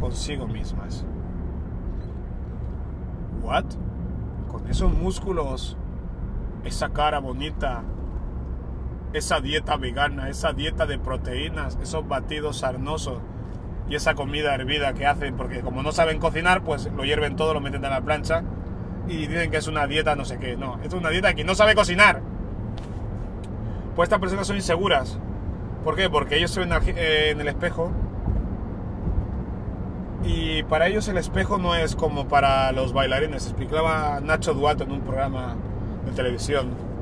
consigo 0.00 0.46
mismas. 0.46 1.04
¿What? 3.42 3.64
Con 4.50 4.68
esos 4.68 4.92
músculos, 4.92 5.76
esa 6.64 6.88
cara 6.88 7.18
bonita, 7.18 7.82
esa 9.14 9.40
dieta 9.40 9.76
vegana, 9.76 10.28
esa 10.28 10.52
dieta 10.52 10.86
de 10.86 10.98
proteínas, 10.98 11.78
esos 11.80 12.06
batidos 12.06 12.58
sarnosos 12.58 13.18
y 13.88 13.94
esa 13.94 14.14
comida 14.14 14.54
hervida 14.54 14.92
que 14.92 15.06
hacen, 15.06 15.36
porque 15.36 15.60
como 15.60 15.82
no 15.82 15.92
saben 15.92 16.18
cocinar, 16.18 16.62
pues 16.62 16.90
lo 16.92 17.04
hierven 17.04 17.36
todo, 17.36 17.54
lo 17.54 17.60
meten 17.60 17.84
en 17.84 17.90
la 17.90 18.00
plancha 18.00 18.42
y 19.06 19.26
dicen 19.26 19.50
que 19.50 19.58
es 19.58 19.68
una 19.68 19.86
dieta 19.86 20.16
no 20.16 20.24
sé 20.24 20.38
qué. 20.38 20.56
No, 20.56 20.80
es 20.82 20.92
una 20.92 21.10
dieta 21.10 21.34
que 21.34 21.44
no 21.44 21.54
sabe 21.54 21.74
cocinar. 21.74 22.22
Pues 23.94 24.08
estas 24.08 24.18
personas 24.18 24.46
son 24.46 24.56
inseguras. 24.56 25.18
¿Por 25.84 25.94
qué? 25.94 26.10
Porque 26.10 26.36
ellos 26.36 26.50
se 26.50 26.60
ven 26.60 26.72
eh, 26.72 27.30
en 27.30 27.40
el 27.40 27.48
espejo 27.48 27.92
y 30.24 30.62
para 30.64 30.88
ellos 30.88 31.06
el 31.08 31.18
espejo 31.18 31.58
no 31.58 31.76
es 31.76 31.94
como 31.94 32.26
para 32.26 32.72
los 32.72 32.92
bailarines. 32.92 33.46
Explicaba 33.46 34.20
Nacho 34.20 34.54
Duato 34.54 34.82
en 34.84 34.92
un 34.92 35.02
programa 35.02 35.54
de 36.04 36.12
televisión 36.12 36.93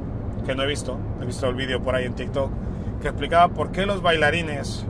que 0.45 0.55
no 0.55 0.63
he 0.63 0.67
visto, 0.67 0.99
he 1.21 1.27
visto 1.27 1.49
el 1.49 1.55
vídeo 1.55 1.83
por 1.83 1.95
ahí 1.95 2.05
en 2.05 2.15
TikTok, 2.15 2.51
que 3.01 3.09
explicaba 3.09 3.49
por 3.49 3.71
qué 3.71 3.87
los 3.87 4.03
bailarines 4.03 4.87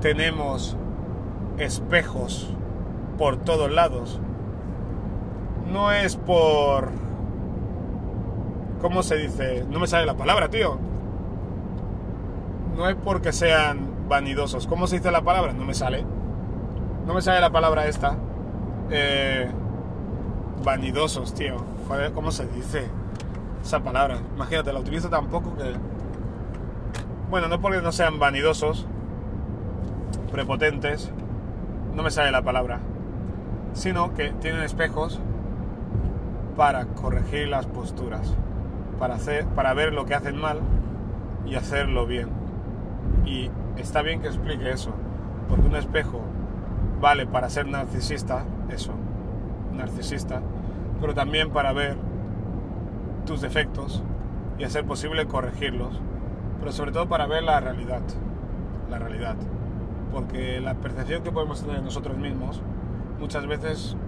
tenemos 0.00 0.76
espejos 1.58 2.50
por 3.16 3.36
todos 3.38 3.70
lados. 3.70 4.20
No 5.72 5.92
es 5.92 6.16
por... 6.16 6.88
¿Cómo 8.80 9.02
se 9.02 9.16
dice? 9.16 9.66
No 9.68 9.80
me 9.80 9.86
sale 9.86 10.06
la 10.06 10.16
palabra, 10.16 10.48
tío. 10.48 10.78
No 12.76 12.88
es 12.88 12.96
porque 12.96 13.32
sean 13.32 14.08
vanidosos. 14.08 14.66
¿Cómo 14.66 14.86
se 14.86 14.96
dice 14.96 15.10
la 15.10 15.22
palabra? 15.22 15.52
No 15.52 15.64
me 15.64 15.74
sale. 15.74 16.04
No 17.06 17.12
me 17.12 17.20
sale 17.20 17.40
la 17.40 17.50
palabra 17.50 17.86
esta. 17.86 18.16
Eh, 18.90 19.50
vanidosos, 20.64 21.34
tío. 21.34 21.56
¿cómo 22.14 22.30
se 22.30 22.46
dice 22.48 22.86
esa 23.68 23.80
palabra? 23.80 24.16
Imagínate, 24.34 24.72
la 24.72 24.80
utilizo 24.80 25.10
tampoco 25.10 25.54
que... 25.54 25.74
Bueno, 27.28 27.48
no 27.48 27.60
porque 27.60 27.82
no 27.82 27.92
sean 27.92 28.18
vanidosos, 28.18 28.86
prepotentes, 30.32 31.12
no 31.94 32.02
me 32.02 32.10
sale 32.10 32.30
la 32.30 32.40
palabra, 32.40 32.80
sino 33.74 34.14
que 34.14 34.30
tienen 34.30 34.62
espejos 34.62 35.20
para 36.56 36.86
corregir 36.86 37.48
las 37.48 37.66
posturas, 37.66 38.34
para, 38.98 39.16
hacer, 39.16 39.44
para 39.48 39.74
ver 39.74 39.92
lo 39.92 40.06
que 40.06 40.14
hacen 40.14 40.40
mal 40.40 40.60
y 41.44 41.56
hacerlo 41.56 42.06
bien. 42.06 42.30
Y 43.26 43.50
está 43.76 44.00
bien 44.00 44.22
que 44.22 44.28
explique 44.28 44.70
eso, 44.70 44.92
porque 45.46 45.66
un 45.66 45.76
espejo 45.76 46.22
vale 47.02 47.26
para 47.26 47.50
ser 47.50 47.66
narcisista, 47.66 48.44
eso, 48.70 48.94
narcisista, 49.76 50.40
pero 51.02 51.14
también 51.14 51.50
para 51.50 51.74
ver 51.74 52.07
tus 53.28 53.42
defectos 53.42 54.02
y 54.58 54.64
hacer 54.64 54.86
posible 54.86 55.26
corregirlos, 55.26 56.00
pero 56.58 56.72
sobre 56.72 56.92
todo 56.92 57.10
para 57.10 57.26
ver 57.26 57.42
la 57.42 57.60
realidad, 57.60 58.00
la 58.88 58.98
realidad, 58.98 59.36
porque 60.10 60.60
la 60.62 60.74
percepción 60.74 61.22
que 61.22 61.30
podemos 61.30 61.62
tener 61.62 61.82
nosotros 61.82 62.16
mismos 62.16 62.62
muchas 63.20 63.46
veces 63.46 63.98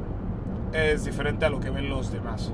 es 0.73 1.05
diferente 1.05 1.45
a 1.45 1.51
lo 1.51 1.61
que 1.61 1.69
ven 1.69 1.91
los 1.91 2.11
demás. 2.11 2.51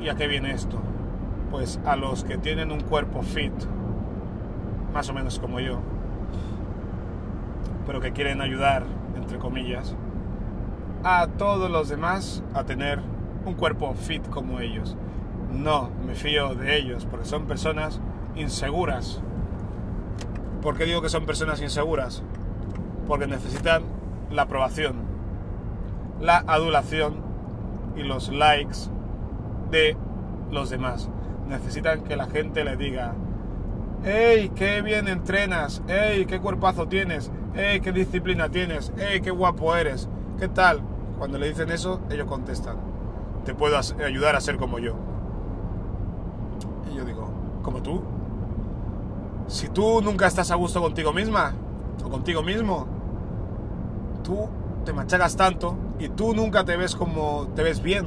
¿Y 0.00 0.08
a 0.08 0.16
qué 0.16 0.26
viene 0.26 0.50
esto? 0.50 0.78
Pues 1.52 1.78
a 1.86 1.94
los 1.94 2.24
que 2.24 2.36
tienen 2.36 2.72
un 2.72 2.80
cuerpo 2.80 3.22
fit, 3.22 3.54
más 4.92 5.08
o 5.08 5.14
menos 5.14 5.38
como 5.38 5.60
yo, 5.60 5.78
pero 7.86 8.00
que 8.00 8.10
quieren 8.10 8.40
ayudar, 8.40 8.82
entre 9.14 9.38
comillas, 9.38 9.94
a 11.04 11.28
todos 11.28 11.70
los 11.70 11.88
demás 11.88 12.42
a 12.54 12.64
tener 12.64 13.13
un 13.44 13.54
cuerpo 13.54 13.94
fit 13.94 14.28
como 14.28 14.60
ellos. 14.60 14.96
No 15.52 15.90
me 16.06 16.14
fío 16.14 16.54
de 16.54 16.76
ellos 16.76 17.06
porque 17.08 17.26
son 17.26 17.46
personas 17.46 18.00
inseguras. 18.36 19.20
¿Por 20.62 20.76
qué 20.76 20.84
digo 20.84 21.02
que 21.02 21.08
son 21.08 21.26
personas 21.26 21.60
inseguras? 21.60 22.22
Porque 23.06 23.26
necesitan 23.26 23.82
la 24.30 24.42
aprobación, 24.42 24.96
la 26.20 26.38
adulación 26.46 27.16
y 27.96 28.02
los 28.02 28.30
likes 28.30 28.78
de 29.70 29.96
los 30.50 30.70
demás. 30.70 31.10
Necesitan 31.48 32.02
que 32.02 32.16
la 32.16 32.26
gente 32.26 32.64
le 32.64 32.76
diga, 32.76 33.14
¡Ey, 34.04 34.50
qué 34.50 34.82
bien 34.82 35.08
entrenas! 35.08 35.82
¡Ey, 35.88 36.26
qué 36.26 36.40
cuerpazo 36.40 36.88
tienes! 36.88 37.30
¡Ey, 37.54 37.80
qué 37.80 37.92
disciplina 37.92 38.48
tienes! 38.48 38.92
¡Ey, 38.98 39.20
qué 39.20 39.30
guapo 39.30 39.74
eres! 39.76 40.08
¿Qué 40.38 40.48
tal? 40.48 40.80
Cuando 41.18 41.38
le 41.38 41.48
dicen 41.48 41.70
eso, 41.70 42.00
ellos 42.10 42.26
contestan, 42.26 42.76
te 43.44 43.54
puedo 43.54 43.78
ayudar 43.78 44.36
a 44.36 44.40
ser 44.40 44.56
como 44.56 44.78
yo. 44.78 44.94
Y 46.90 46.96
yo 46.96 47.04
digo, 47.04 47.30
¿como 47.62 47.82
tú? 47.82 48.02
Si 49.46 49.68
tú 49.68 50.00
nunca 50.02 50.26
estás 50.26 50.50
a 50.50 50.54
gusto 50.54 50.80
contigo 50.80 51.12
misma 51.12 51.54
o 52.04 52.08
contigo 52.08 52.42
mismo, 52.42 52.86
tú 54.22 54.48
te 54.84 54.92
machacas 54.92 55.36
tanto 55.36 55.76
y 55.98 56.08
tú 56.08 56.34
nunca 56.34 56.64
te 56.64 56.76
ves 56.76 56.94
como 56.94 57.48
te 57.54 57.62
ves 57.62 57.82
bien. 57.82 58.06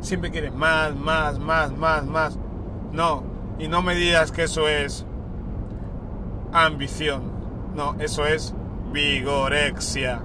Siempre 0.00 0.30
quieres 0.30 0.54
más, 0.54 0.94
más, 0.94 1.38
más, 1.38 1.72
más, 1.76 2.06
más. 2.06 2.38
No, 2.92 3.22
y 3.58 3.68
no 3.68 3.82
me 3.82 3.94
digas 3.94 4.32
que 4.32 4.44
eso 4.44 4.68
es 4.68 5.06
ambición. 6.52 7.34
No, 7.74 7.94
eso 7.98 8.24
es 8.26 8.54
vigorexia 8.92 10.22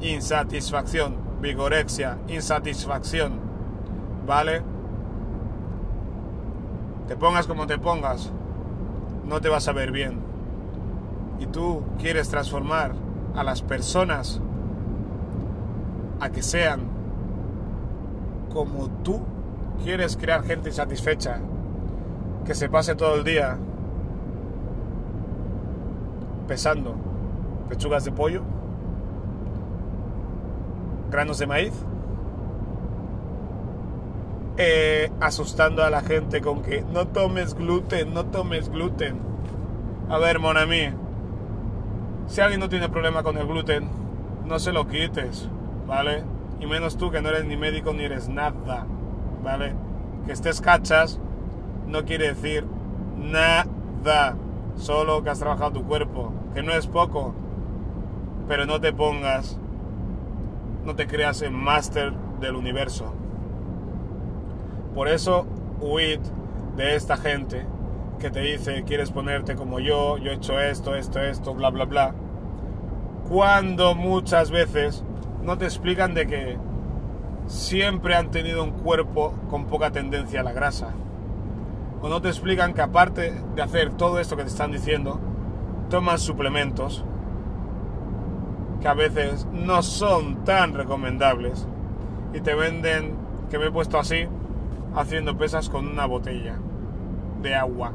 insatisfacción, 0.00 1.16
vigorexia, 1.40 2.18
insatisfacción, 2.28 3.32
¿vale? 4.26 4.62
Te 7.08 7.16
pongas 7.16 7.46
como 7.46 7.66
te 7.66 7.78
pongas, 7.78 8.32
no 9.24 9.40
te 9.40 9.48
vas 9.48 9.68
a 9.68 9.72
ver 9.72 9.92
bien. 9.92 10.18
Y 11.38 11.46
tú 11.46 11.82
quieres 11.98 12.28
transformar 12.28 12.92
a 13.34 13.44
las 13.44 13.62
personas 13.62 14.40
a 16.20 16.30
que 16.30 16.42
sean 16.42 16.80
como 18.52 18.88
tú. 19.02 19.20
Quieres 19.84 20.16
crear 20.16 20.42
gente 20.42 20.70
insatisfecha, 20.70 21.38
que 22.46 22.54
se 22.54 22.70
pase 22.70 22.94
todo 22.94 23.16
el 23.16 23.24
día 23.24 23.58
pesando 26.48 26.94
pechugas 27.68 28.04
de 28.04 28.12
pollo 28.12 28.42
granos 31.10 31.38
de 31.38 31.46
maíz, 31.46 31.72
eh, 34.58 35.10
asustando 35.20 35.84
a 35.84 35.90
la 35.90 36.00
gente 36.00 36.40
con 36.40 36.62
que 36.62 36.82
no 36.82 37.08
tomes 37.08 37.54
gluten, 37.54 38.14
no 38.14 38.26
tomes 38.26 38.70
gluten. 38.70 39.20
A 40.08 40.18
ver, 40.18 40.38
Monami, 40.38 40.90
si 42.26 42.40
alguien 42.40 42.60
no 42.60 42.68
tiene 42.68 42.88
problema 42.88 43.22
con 43.22 43.36
el 43.36 43.46
gluten, 43.46 43.88
no 44.46 44.58
se 44.58 44.72
lo 44.72 44.86
quites, 44.86 45.48
¿vale? 45.86 46.24
Y 46.60 46.66
menos 46.66 46.96
tú 46.96 47.10
que 47.10 47.20
no 47.20 47.28
eres 47.28 47.44
ni 47.44 47.56
médico 47.56 47.92
ni 47.92 48.04
eres 48.04 48.28
nada, 48.28 48.86
¿vale? 49.42 49.74
Que 50.24 50.32
estés 50.32 50.60
cachas 50.60 51.20
no 51.86 52.04
quiere 52.04 52.28
decir 52.28 52.66
nada, 53.16 54.36
solo 54.76 55.22
que 55.22 55.30
has 55.30 55.38
trabajado 55.38 55.72
tu 55.72 55.84
cuerpo, 55.84 56.32
que 56.54 56.62
no 56.62 56.72
es 56.72 56.86
poco, 56.86 57.34
pero 58.48 58.66
no 58.66 58.80
te 58.80 58.92
pongas 58.92 59.58
no 60.86 60.94
te 60.94 61.08
creas 61.08 61.42
el 61.42 61.50
máster 61.50 62.12
del 62.40 62.54
universo. 62.54 63.12
Por 64.94 65.08
eso, 65.08 65.46
huid 65.80 66.20
de 66.76 66.94
esta 66.94 67.16
gente 67.16 67.66
que 68.20 68.30
te 68.30 68.40
dice, 68.40 68.84
quieres 68.84 69.10
ponerte 69.10 69.56
como 69.56 69.80
yo, 69.80 70.16
yo 70.16 70.30
he 70.30 70.34
hecho 70.34 70.60
esto, 70.60 70.94
esto, 70.94 71.20
esto, 71.20 71.54
bla, 71.54 71.70
bla, 71.70 71.84
bla. 71.84 72.14
Cuando 73.28 73.96
muchas 73.96 74.52
veces 74.52 75.04
no 75.42 75.58
te 75.58 75.64
explican 75.64 76.14
de 76.14 76.26
que 76.26 76.56
siempre 77.46 78.14
han 78.14 78.30
tenido 78.30 78.62
un 78.62 78.70
cuerpo 78.70 79.34
con 79.50 79.66
poca 79.66 79.90
tendencia 79.90 80.40
a 80.40 80.44
la 80.44 80.52
grasa. 80.52 80.94
O 82.00 82.08
no 82.08 82.22
te 82.22 82.28
explican 82.28 82.74
que 82.74 82.82
aparte 82.82 83.34
de 83.54 83.62
hacer 83.62 83.92
todo 83.94 84.20
esto 84.20 84.36
que 84.36 84.44
te 84.44 84.50
están 84.50 84.70
diciendo, 84.70 85.18
toman 85.90 86.18
suplementos 86.18 87.04
que 88.80 88.88
a 88.88 88.94
veces 88.94 89.46
no 89.52 89.82
son 89.82 90.44
tan 90.44 90.74
recomendables 90.74 91.66
y 92.34 92.40
te 92.40 92.54
venden 92.54 93.14
que 93.50 93.58
me 93.58 93.66
he 93.66 93.70
puesto 93.70 93.98
así 93.98 94.26
haciendo 94.94 95.36
pesas 95.36 95.68
con 95.68 95.86
una 95.86 96.06
botella 96.06 96.56
de 97.42 97.54
agua 97.54 97.92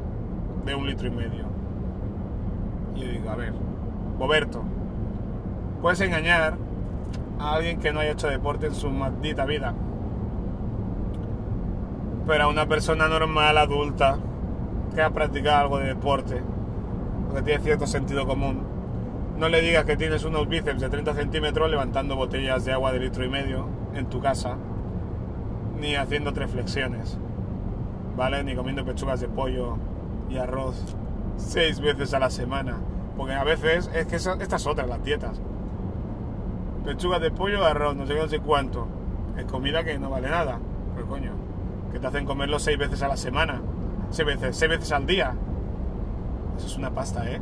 de 0.64 0.74
un 0.74 0.86
litro 0.86 1.08
y 1.08 1.10
medio. 1.10 1.44
Y 2.94 3.04
digo, 3.04 3.30
a 3.30 3.36
ver, 3.36 3.52
Roberto, 4.18 4.62
puedes 5.80 6.00
engañar 6.00 6.56
a 7.38 7.54
alguien 7.54 7.80
que 7.80 7.92
no 7.92 8.00
haya 8.00 8.12
hecho 8.12 8.28
deporte 8.28 8.66
en 8.66 8.74
su 8.74 8.90
maldita 8.90 9.44
vida. 9.44 9.74
Pero 12.26 12.44
a 12.44 12.48
una 12.48 12.66
persona 12.66 13.08
normal, 13.08 13.58
adulta, 13.58 14.18
que 14.94 15.02
ha 15.02 15.10
practicado 15.10 15.58
algo 15.58 15.78
de 15.78 15.86
deporte, 15.86 16.40
que 17.34 17.42
tiene 17.42 17.62
cierto 17.64 17.86
sentido 17.86 18.26
común, 18.26 18.62
no 19.42 19.48
le 19.48 19.60
digas 19.60 19.84
que 19.84 19.96
tienes 19.96 20.22
unos 20.22 20.48
bíceps 20.48 20.80
de 20.80 20.88
30 20.88 21.14
centímetros 21.14 21.68
levantando 21.68 22.14
botellas 22.14 22.64
de 22.64 22.70
agua 22.70 22.92
de 22.92 23.00
litro 23.00 23.24
y 23.24 23.28
medio 23.28 23.66
en 23.92 24.06
tu 24.06 24.20
casa, 24.20 24.56
ni 25.80 25.96
haciendo 25.96 26.32
tres 26.32 26.52
flexiones, 26.52 27.18
¿vale? 28.16 28.44
Ni 28.44 28.54
comiendo 28.54 28.84
pechugas 28.84 29.18
de 29.18 29.26
pollo 29.26 29.78
y 30.30 30.36
arroz 30.36 30.94
seis 31.38 31.80
veces 31.80 32.14
a 32.14 32.20
la 32.20 32.30
semana. 32.30 32.76
Porque 33.16 33.32
a 33.32 33.42
veces, 33.42 33.90
es 33.92 34.06
que 34.06 34.14
estas 34.14 34.64
otras, 34.64 34.88
las 34.88 35.02
dietas. 35.02 35.40
Pechugas 36.84 37.20
de 37.20 37.32
pollo, 37.32 37.64
arroz, 37.64 37.96
no 37.96 38.06
sé 38.06 38.14
no 38.14 38.28
sé 38.28 38.38
cuánto. 38.38 38.86
Es 39.36 39.46
comida 39.46 39.82
que 39.82 39.98
no 39.98 40.08
vale 40.08 40.30
nada. 40.30 40.60
Pero 40.94 41.08
coño, 41.08 41.32
que 41.90 41.98
te 41.98 42.06
hacen 42.06 42.26
comerlo 42.26 42.60
seis 42.60 42.78
veces 42.78 43.02
a 43.02 43.08
la 43.08 43.16
semana. 43.16 43.60
Seis 44.10 44.24
veces, 44.24 44.56
seis 44.56 44.70
veces 44.70 44.92
al 44.92 45.04
día. 45.04 45.34
Eso 46.56 46.66
es 46.68 46.76
una 46.76 46.94
pasta, 46.94 47.28
¿eh? 47.28 47.40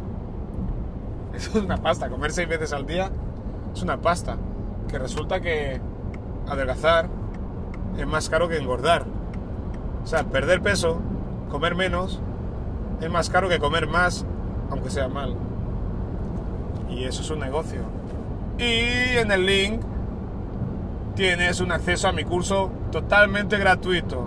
Eso 1.35 1.51
es 1.59 1.65
una 1.65 1.79
pasta. 1.79 2.09
Comer 2.09 2.33
seis 2.33 2.49
veces 2.49 2.73
al 2.73 2.87
día 2.87 3.11
es 3.75 3.83
una 3.83 3.99
pasta. 3.99 4.37
Que 4.89 4.99
resulta 4.99 5.41
que 5.41 5.81
adelgazar 6.49 7.09
es 7.99 8.07
más 8.07 8.29
caro 8.29 8.49
que 8.49 8.57
engordar. 8.57 9.05
O 10.03 10.07
sea, 10.07 10.25
perder 10.25 10.63
peso, 10.63 11.01
comer 11.51 11.75
menos, 11.75 12.21
es 13.01 13.11
más 13.11 13.31
caro 13.31 13.49
que 13.49 13.59
comer 13.59 13.87
más, 13.87 14.25
aunque 14.71 14.91
sea 14.91 15.09
mal. 15.09 15.37
Y 16.89 17.05
eso 17.05 17.23
es 17.23 17.31
un 17.31 17.41
negocio. 17.41 17.83
Y 18.59 19.17
en 19.17 19.31
el 19.31 19.47
link 19.47 19.81
tienes 21.15 21.61
un 21.61 21.73
acceso 21.73 22.09
a 22.09 22.13
mi 22.13 22.25
curso 22.25 22.71
totalmente 22.91 23.59
gratuito. 23.59 24.27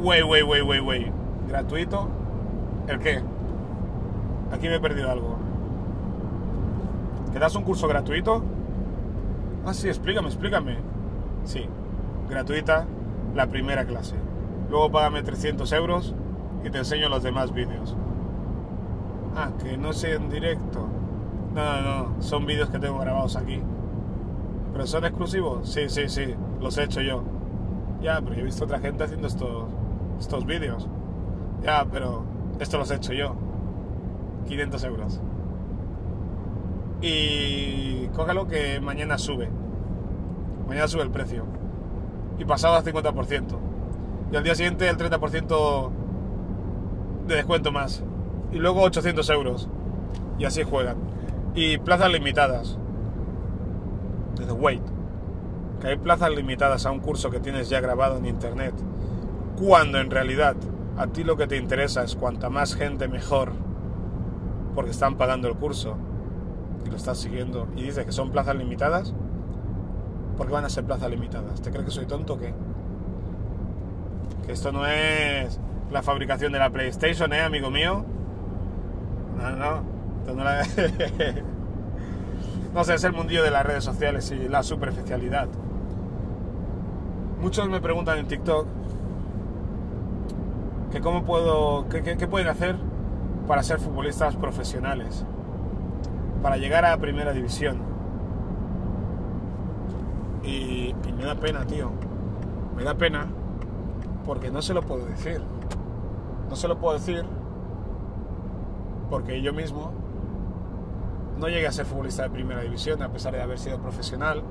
Wey, 0.00 0.22
wey, 0.22 0.42
wey, 0.42 0.62
wey, 0.62 0.80
wey. 0.80 1.12
¿Gratuito? 1.48 2.08
¿El 2.86 2.98
qué? 3.00 3.22
Aquí 4.52 4.68
me 4.68 4.76
he 4.76 4.80
perdido 4.80 5.10
algo. 5.10 5.37
¿Te 7.38 7.42
das 7.42 7.54
un 7.54 7.62
curso 7.62 7.86
gratuito? 7.86 8.42
Ah, 9.64 9.72
sí, 9.72 9.86
explícame, 9.86 10.26
explícame. 10.26 10.78
Sí, 11.44 11.66
gratuita 12.28 12.84
la 13.32 13.46
primera 13.46 13.84
clase. 13.84 14.16
Luego 14.68 14.90
págame 14.90 15.22
300 15.22 15.70
euros 15.70 16.16
y 16.64 16.70
te 16.70 16.78
enseño 16.78 17.08
los 17.08 17.22
demás 17.22 17.54
vídeos. 17.54 17.96
Ah, 19.36 19.52
que 19.62 19.76
no 19.76 19.92
sea 19.92 20.16
en 20.16 20.28
directo. 20.28 20.88
No, 21.54 21.80
no, 21.80 22.08
no, 22.08 22.22
son 22.22 22.44
vídeos 22.44 22.70
que 22.70 22.80
tengo 22.80 22.98
grabados 22.98 23.36
aquí. 23.36 23.62
¿Pero 24.72 24.84
son 24.88 25.04
exclusivos? 25.04 25.68
Sí, 25.72 25.88
sí, 25.88 26.08
sí, 26.08 26.34
los 26.60 26.76
he 26.76 26.82
hecho 26.82 27.02
yo. 27.02 27.22
Ya, 28.02 28.20
pero 28.20 28.34
he 28.34 28.42
visto 28.42 28.64
otra 28.64 28.80
gente 28.80 29.04
haciendo 29.04 29.28
estos, 29.28 29.68
estos 30.18 30.44
vídeos. 30.44 30.88
Ya, 31.62 31.86
pero 31.88 32.24
esto 32.58 32.78
los 32.78 32.90
he 32.90 32.96
hecho 32.96 33.12
yo. 33.12 33.36
500 34.48 34.82
euros. 34.82 35.20
Y 37.00 38.08
cógelo 38.08 38.48
que 38.48 38.80
mañana 38.80 39.18
sube. 39.18 39.48
Mañana 40.66 40.88
sube 40.88 41.02
el 41.02 41.10
precio. 41.10 41.44
Y 42.38 42.44
pasado 42.44 42.74
al 42.74 42.84
50%. 42.84 43.58
Y 44.32 44.36
al 44.36 44.42
día 44.42 44.54
siguiente 44.54 44.88
el 44.88 44.96
30% 44.96 45.90
de 47.26 47.34
descuento 47.36 47.70
más. 47.70 48.02
Y 48.52 48.56
luego 48.58 48.82
800 48.82 49.30
euros. 49.30 49.68
Y 50.38 50.44
así 50.44 50.64
juegan. 50.64 50.96
Y 51.54 51.78
plazas 51.78 52.10
limitadas. 52.10 52.78
Desde 54.36 54.52
wait. 54.52 54.82
Que 55.80 55.88
hay 55.88 55.96
plazas 55.96 56.30
limitadas 56.30 56.84
a 56.84 56.90
un 56.90 56.98
curso 56.98 57.30
que 57.30 57.38
tienes 57.38 57.68
ya 57.68 57.80
grabado 57.80 58.16
en 58.16 58.26
internet. 58.26 58.74
Cuando 59.56 59.98
en 59.98 60.10
realidad 60.10 60.56
a 60.96 61.06
ti 61.06 61.22
lo 61.22 61.36
que 61.36 61.46
te 61.46 61.56
interesa 61.56 62.02
es 62.02 62.16
cuanta 62.16 62.50
más 62.50 62.74
gente 62.74 63.06
mejor. 63.06 63.52
Porque 64.74 64.90
están 64.90 65.16
pagando 65.16 65.46
el 65.46 65.54
curso 65.54 65.96
y 66.84 66.90
lo 66.90 66.96
estás 66.96 67.18
siguiendo 67.18 67.68
y 67.76 67.82
dices 67.82 68.04
que 68.04 68.12
son 68.12 68.30
plazas 68.30 68.56
limitadas, 68.56 69.14
¿por 70.36 70.46
qué 70.46 70.52
van 70.52 70.64
a 70.64 70.68
ser 70.68 70.84
plazas 70.84 71.10
limitadas? 71.10 71.60
¿Te 71.60 71.70
crees 71.70 71.84
que 71.84 71.90
soy 71.90 72.06
tonto 72.06 72.34
o 72.34 72.38
qué? 72.38 72.54
Que 74.46 74.52
esto 74.52 74.72
no 74.72 74.86
es 74.86 75.60
la 75.90 76.02
fabricación 76.02 76.52
de 76.52 76.58
la 76.58 76.70
PlayStation, 76.70 77.32
¿eh, 77.32 77.40
amigo 77.40 77.70
mío? 77.70 78.04
No, 79.36 79.50
no. 79.50 79.98
No, 80.26 80.44
la... 80.44 80.62
no 82.74 82.84
sé, 82.84 82.94
es 82.94 83.04
el 83.04 83.12
mundillo 83.12 83.42
de 83.42 83.50
las 83.50 83.64
redes 83.64 83.82
sociales 83.82 84.30
y 84.30 84.48
la 84.48 84.62
superficialidad. 84.62 85.48
Muchos 87.40 87.68
me 87.68 87.80
preguntan 87.80 88.18
en 88.18 88.28
TikTok 88.28 88.66
que 90.90 91.00
cómo 91.00 91.24
puedo, 91.24 91.88
qué 91.88 92.28
pueden 92.28 92.48
hacer 92.48 92.76
para 93.46 93.62
ser 93.62 93.78
futbolistas 93.78 94.36
profesionales 94.36 95.24
para 96.42 96.56
llegar 96.56 96.84
a 96.84 96.96
primera 96.98 97.32
división. 97.32 97.78
Y, 100.42 100.94
me 101.16 101.24
da 101.24 101.34
pena, 101.34 101.66
tío. 101.66 101.90
Me 102.76 102.84
da 102.84 102.94
pena 102.94 103.26
porque 104.24 104.50
no 104.50 104.62
se 104.62 104.72
lo 104.74 104.82
puedo 104.82 105.04
decir. 105.06 105.42
No 106.48 106.56
se 106.56 106.68
lo 106.68 106.78
puedo 106.78 106.94
decir 106.94 107.24
porque 109.10 109.40
yo 109.42 109.52
mismo 109.52 109.92
no 111.38 111.48
llegué 111.48 111.66
a 111.66 111.72
ser 111.72 111.86
futbolista 111.86 112.24
de 112.24 112.30
primera 112.30 112.60
división 112.60 113.02
a 113.02 113.08
pesar 113.10 113.32
de 113.32 113.42
haber 113.42 113.58
sido 113.58 113.78
profesional, 113.78 114.42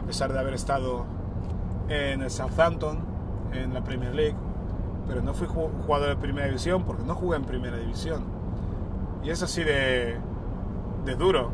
a 0.00 0.06
pesar 0.06 0.32
de 0.32 0.38
haber 0.38 0.54
estado 0.54 1.04
en 1.88 2.22
el 2.22 2.30
Southampton, 2.30 2.98
en 3.52 3.74
la 3.74 3.82
Premier 3.82 4.14
League, 4.14 4.36
pero 5.06 5.22
no 5.22 5.34
fui 5.34 5.46
jugador 5.46 6.08
de 6.08 6.16
primera 6.16 6.46
división 6.46 6.84
porque 6.84 7.02
no 7.04 7.14
jugué 7.14 7.36
en 7.36 7.44
primera 7.44 7.76
división. 7.76 8.24
Y 9.22 9.30
es 9.30 9.42
así 9.42 9.62
de, 9.62 10.16
de 11.04 11.14
duro. 11.14 11.50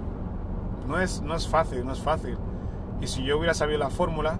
No 0.86 1.00
es, 1.00 1.20
no 1.22 1.34
es 1.34 1.48
fácil, 1.48 1.84
no 1.84 1.92
es 1.92 2.00
fácil. 2.00 2.38
Y 3.00 3.06
si 3.06 3.24
yo 3.24 3.38
hubiera 3.38 3.54
sabido 3.54 3.78
la 3.78 3.90
fórmula, 3.90 4.38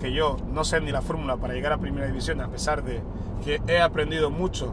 que 0.00 0.12
yo 0.12 0.36
no 0.52 0.64
sé 0.64 0.80
ni 0.80 0.90
la 0.90 1.02
fórmula 1.02 1.36
para 1.36 1.54
llegar 1.54 1.72
a 1.72 1.78
primera 1.78 2.06
división, 2.06 2.40
a 2.40 2.48
pesar 2.48 2.82
de 2.82 3.02
que 3.44 3.60
he 3.66 3.80
aprendido 3.80 4.30
mucho 4.30 4.72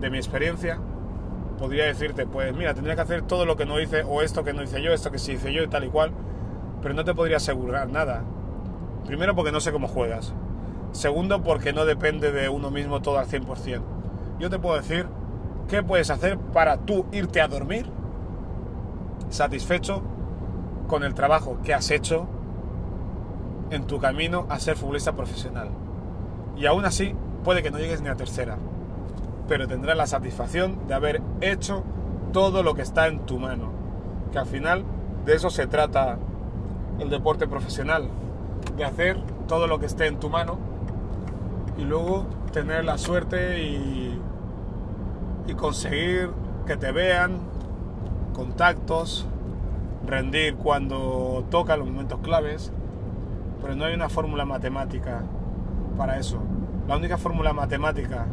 de 0.00 0.10
mi 0.10 0.18
experiencia, 0.18 0.78
podría 1.58 1.84
decirte, 1.84 2.26
pues 2.26 2.54
mira, 2.54 2.74
tendría 2.74 2.94
que 2.94 3.02
hacer 3.02 3.22
todo 3.22 3.44
lo 3.44 3.56
que 3.56 3.66
no 3.66 3.80
hice, 3.80 4.02
o 4.02 4.22
esto 4.22 4.44
que 4.44 4.52
no 4.52 4.62
hice 4.62 4.82
yo, 4.82 4.92
esto 4.92 5.10
que 5.10 5.18
sí 5.18 5.32
hice 5.32 5.52
yo 5.52 5.62
y 5.62 5.68
tal 5.68 5.84
y 5.84 5.88
cual, 5.88 6.12
pero 6.82 6.94
no 6.94 7.04
te 7.04 7.14
podría 7.14 7.38
asegurar 7.38 7.90
nada. 7.90 8.22
Primero 9.06 9.34
porque 9.34 9.52
no 9.52 9.60
sé 9.60 9.72
cómo 9.72 9.88
juegas. 9.88 10.32
Segundo 10.92 11.42
porque 11.42 11.72
no 11.72 11.84
depende 11.84 12.32
de 12.32 12.48
uno 12.48 12.70
mismo 12.70 13.02
todo 13.02 13.18
al 13.18 13.26
100%. 13.26 13.82
Yo 14.38 14.50
te 14.50 14.58
puedo 14.58 14.76
decir 14.76 15.06
qué 15.68 15.82
puedes 15.82 16.10
hacer 16.10 16.38
para 16.38 16.78
tú 16.78 17.06
irte 17.12 17.40
a 17.40 17.48
dormir 17.48 17.86
satisfecho 19.30 20.02
con 20.86 21.04
el 21.04 21.14
trabajo 21.14 21.58
que 21.64 21.72
has 21.72 21.90
hecho 21.90 22.26
en 23.70 23.86
tu 23.86 23.98
camino 23.98 24.46
a 24.48 24.58
ser 24.58 24.76
futbolista 24.76 25.12
profesional. 25.12 25.70
Y 26.56 26.66
aún 26.66 26.84
así, 26.84 27.14
puede 27.44 27.62
que 27.62 27.70
no 27.70 27.78
llegues 27.78 28.02
ni 28.02 28.08
a 28.08 28.16
tercera, 28.16 28.58
pero 29.48 29.66
tendrás 29.66 29.96
la 29.96 30.06
satisfacción 30.06 30.86
de 30.86 30.94
haber 30.94 31.22
hecho 31.40 31.84
todo 32.32 32.62
lo 32.62 32.74
que 32.74 32.82
está 32.82 33.06
en 33.06 33.20
tu 33.20 33.38
mano. 33.38 33.70
Que 34.32 34.38
al 34.38 34.46
final 34.46 34.84
de 35.24 35.34
eso 35.34 35.50
se 35.50 35.66
trata 35.66 36.18
el 36.98 37.08
deporte 37.08 37.46
profesional, 37.46 38.08
de 38.76 38.84
hacer 38.84 39.18
todo 39.48 39.66
lo 39.66 39.78
que 39.78 39.86
esté 39.86 40.06
en 40.06 40.20
tu 40.20 40.28
mano 40.28 40.58
y 41.78 41.82
luego 41.82 42.26
tener 42.52 42.84
la 42.84 42.98
suerte 42.98 43.62
y, 43.62 44.20
y 45.46 45.54
conseguir 45.54 46.30
que 46.66 46.76
te 46.76 46.92
vean, 46.92 47.49
contactos, 48.32 49.26
rendir 50.06 50.56
cuando 50.56 51.44
toca 51.50 51.76
los 51.76 51.88
momentos 51.88 52.20
claves, 52.20 52.72
pero 53.60 53.74
no 53.74 53.84
hay 53.84 53.94
una 53.94 54.08
fórmula 54.08 54.44
matemática 54.44 55.22
para 55.96 56.18
eso. 56.18 56.40
La 56.88 56.96
única 56.96 57.18
fórmula 57.18 57.52
matemática, 57.52 58.26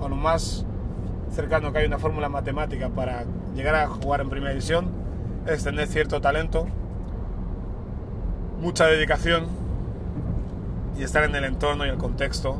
o 0.00 0.08
lo 0.08 0.16
más 0.16 0.66
cercano 1.30 1.72
que 1.72 1.78
hay 1.78 1.86
una 1.86 1.98
fórmula 1.98 2.28
matemática 2.28 2.88
para 2.88 3.24
llegar 3.54 3.74
a 3.74 3.88
jugar 3.88 4.20
en 4.20 4.28
primera 4.28 4.50
división, 4.50 4.88
es 5.46 5.64
tener 5.64 5.86
cierto 5.86 6.20
talento, 6.20 6.66
mucha 8.60 8.86
dedicación 8.86 9.46
y 10.98 11.02
estar 11.02 11.24
en 11.24 11.34
el 11.34 11.44
entorno 11.44 11.86
y 11.86 11.88
el 11.88 11.98
contexto 11.98 12.56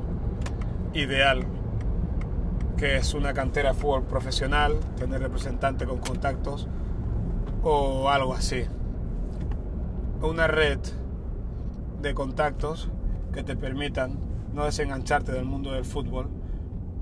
ideal 0.95 1.45
que 2.77 2.97
es 2.97 3.15
una 3.15 3.33
cantera 3.33 3.71
de 3.71 3.75
fútbol 3.75 4.05
profesional, 4.05 4.79
tener 4.97 5.21
representante 5.21 5.87
con 5.87 5.99
contactos 5.99 6.69
o 7.63 8.11
algo 8.11 8.35
así. 8.35 8.65
Una 10.21 10.47
red 10.47 10.79
de 12.03 12.15
contactos 12.15 12.91
que 13.33 13.43
te 13.43 13.57
permitan 13.57 14.19
no 14.53 14.65
desengancharte 14.65 15.33
del 15.33 15.45
mundo 15.45 15.73
del 15.73 15.85
fútbol 15.85 16.29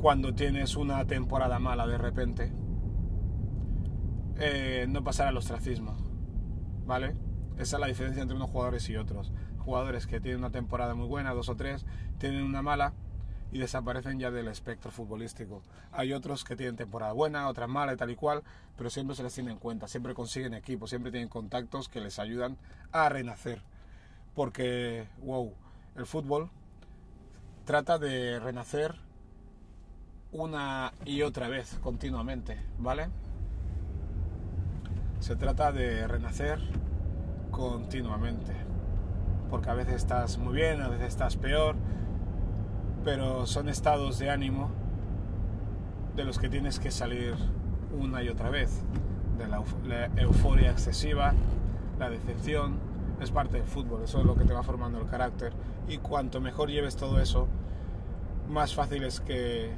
cuando 0.00 0.34
tienes 0.34 0.76
una 0.76 1.04
temporada 1.06 1.58
mala 1.58 1.86
de 1.86 1.98
repente. 1.98 2.52
Eh, 4.36 4.86
no 4.88 5.02
pasar 5.04 5.28
al 5.28 5.36
ostracismo, 5.36 5.96
¿vale? 6.86 7.16
Esa 7.56 7.76
es 7.76 7.80
la 7.80 7.86
diferencia 7.86 8.22
entre 8.22 8.36
unos 8.36 8.50
jugadores 8.50 8.88
y 8.90 8.96
otros. 8.96 9.32
Jugadores 9.58 10.06
que 10.06 10.20
tienen 10.20 10.40
una 10.40 10.50
temporada 10.50 10.94
muy 10.94 11.06
buena, 11.06 11.32
dos 11.32 11.48
o 11.48 11.56
tres, 11.56 11.86
tienen 12.18 12.42
una 12.42 12.62
mala, 12.62 12.94
y 13.54 13.58
desaparecen 13.60 14.18
ya 14.18 14.32
del 14.32 14.48
espectro 14.48 14.90
futbolístico. 14.90 15.62
Hay 15.92 16.12
otros 16.12 16.42
que 16.42 16.56
tienen 16.56 16.74
temporada 16.74 17.12
buena, 17.12 17.48
otras 17.48 17.68
mala 17.68 17.92
y 17.92 17.96
tal 17.96 18.10
y 18.10 18.16
cual, 18.16 18.42
pero 18.76 18.90
siempre 18.90 19.14
se 19.14 19.22
les 19.22 19.32
tiene 19.32 19.52
en 19.52 19.58
cuenta, 19.58 19.86
siempre 19.86 20.12
consiguen 20.12 20.54
equipos, 20.54 20.90
siempre 20.90 21.12
tienen 21.12 21.28
contactos 21.28 21.88
que 21.88 22.00
les 22.00 22.18
ayudan 22.18 22.58
a 22.90 23.08
renacer. 23.08 23.62
Porque, 24.34 25.06
wow, 25.22 25.54
el 25.94 26.04
fútbol 26.04 26.50
trata 27.64 27.96
de 27.96 28.40
renacer 28.40 28.96
una 30.32 30.92
y 31.04 31.22
otra 31.22 31.46
vez 31.46 31.78
continuamente, 31.80 32.58
¿vale? 32.78 33.06
Se 35.20 35.36
trata 35.36 35.70
de 35.70 36.08
renacer 36.08 36.58
continuamente. 37.52 38.52
Porque 39.48 39.70
a 39.70 39.74
veces 39.74 39.94
estás 39.94 40.38
muy 40.38 40.54
bien, 40.54 40.82
a 40.82 40.88
veces 40.88 41.06
estás 41.06 41.36
peor, 41.36 41.76
pero 43.04 43.46
son 43.46 43.68
estados 43.68 44.18
de 44.18 44.30
ánimo 44.30 44.70
de 46.16 46.24
los 46.24 46.38
que 46.38 46.48
tienes 46.48 46.78
que 46.78 46.90
salir 46.90 47.34
una 47.98 48.22
y 48.22 48.28
otra 48.28 48.50
vez, 48.50 48.82
de 49.38 49.46
la, 49.46 50.10
euforia 50.16 50.70
excesiva, 50.70 51.34
la 51.98 52.08
decepción, 52.08 52.78
es 53.20 53.30
parte 53.30 53.58
del 53.58 53.66
fútbol, 53.66 54.02
eso 54.04 54.20
es 54.20 54.24
lo 54.24 54.34
que 54.34 54.44
te 54.44 54.52
va 54.52 54.62
formando 54.62 54.98
el 55.00 55.06
carácter. 55.06 55.52
Y 55.88 55.98
cuanto 55.98 56.40
mejor 56.40 56.70
lleves 56.70 56.96
todo 56.96 57.20
eso, 57.20 57.46
más 58.48 58.74
fácil 58.74 59.04
es 59.04 59.20
que, 59.20 59.70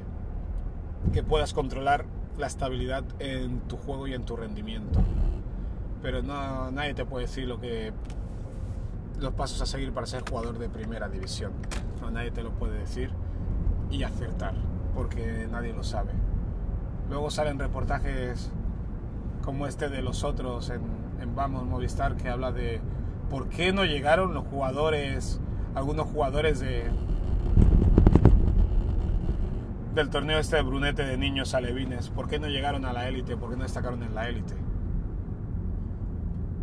que 1.13 1.23
puedas 1.23 1.53
controlar 1.53 2.07
la 2.39 2.47
estabilidad 2.47 3.05
en 3.19 3.61
tu 3.61 3.77
juego 3.77 4.07
y 4.07 4.15
en 4.15 4.25
tu 4.25 4.37
rendimiento. 4.37 5.01
Pero 6.03 6.23
no, 6.23 6.71
nadie 6.71 6.95
te 6.95 7.05
puede 7.05 7.27
decir 7.27 7.49
lo 7.49 7.61
que 7.61 7.93
los 9.19 9.35
pasos 9.35 9.61
a 9.63 9.67
seguir 9.67 9.93
para 9.93 10.07
ser 10.07 10.29
jugador 10.29 10.59
de 10.59 10.69
primera 10.69 11.09
división. 11.09 11.53
No, 12.01 12.11
nadie 12.11 12.31
te 12.31 12.43
lo 12.43 12.51
puede 12.51 12.79
decir 12.79 13.11
y 13.91 14.03
acertar, 14.03 14.55
porque 14.95 15.49
nadie 15.51 15.73
lo 15.73 15.83
sabe. 15.83 16.13
Luego 17.09 17.31
salen 17.31 17.59
reportajes 17.59 18.51
como 19.43 19.67
este 19.67 19.89
de 19.89 20.03
los 20.03 20.25
otros 20.25 20.71
en, 20.71 20.83
en 21.21 21.35
Vamos 21.35 21.65
Movistar 21.65 22.17
que 22.17 22.29
habla 22.29 22.53
de 22.53 22.81
por 23.31 23.49
qué 23.49 23.73
no 23.73 23.85
llegaron 23.85 24.35
los 24.35 24.45
jugadores, 24.47 25.41
algunos 25.75 26.07
jugadores 26.09 26.61
de 26.61 26.91
del 29.95 30.11
torneo 30.11 30.39
este 30.39 30.57
de 30.57 30.63
Brunete 30.63 31.07
de 31.07 31.17
niños 31.17 31.55
alevines, 31.55 32.11
por 32.11 32.29
qué 32.29 32.39
no 32.39 32.49
llegaron 32.49 32.85
a 32.85 32.93
la 32.93 33.09
élite, 33.09 33.35
por 33.35 33.49
qué 33.49 33.57
no 33.57 33.63
destacaron 33.63 34.03
en 34.03 34.15
la 34.15 34.29
élite. 34.29 34.55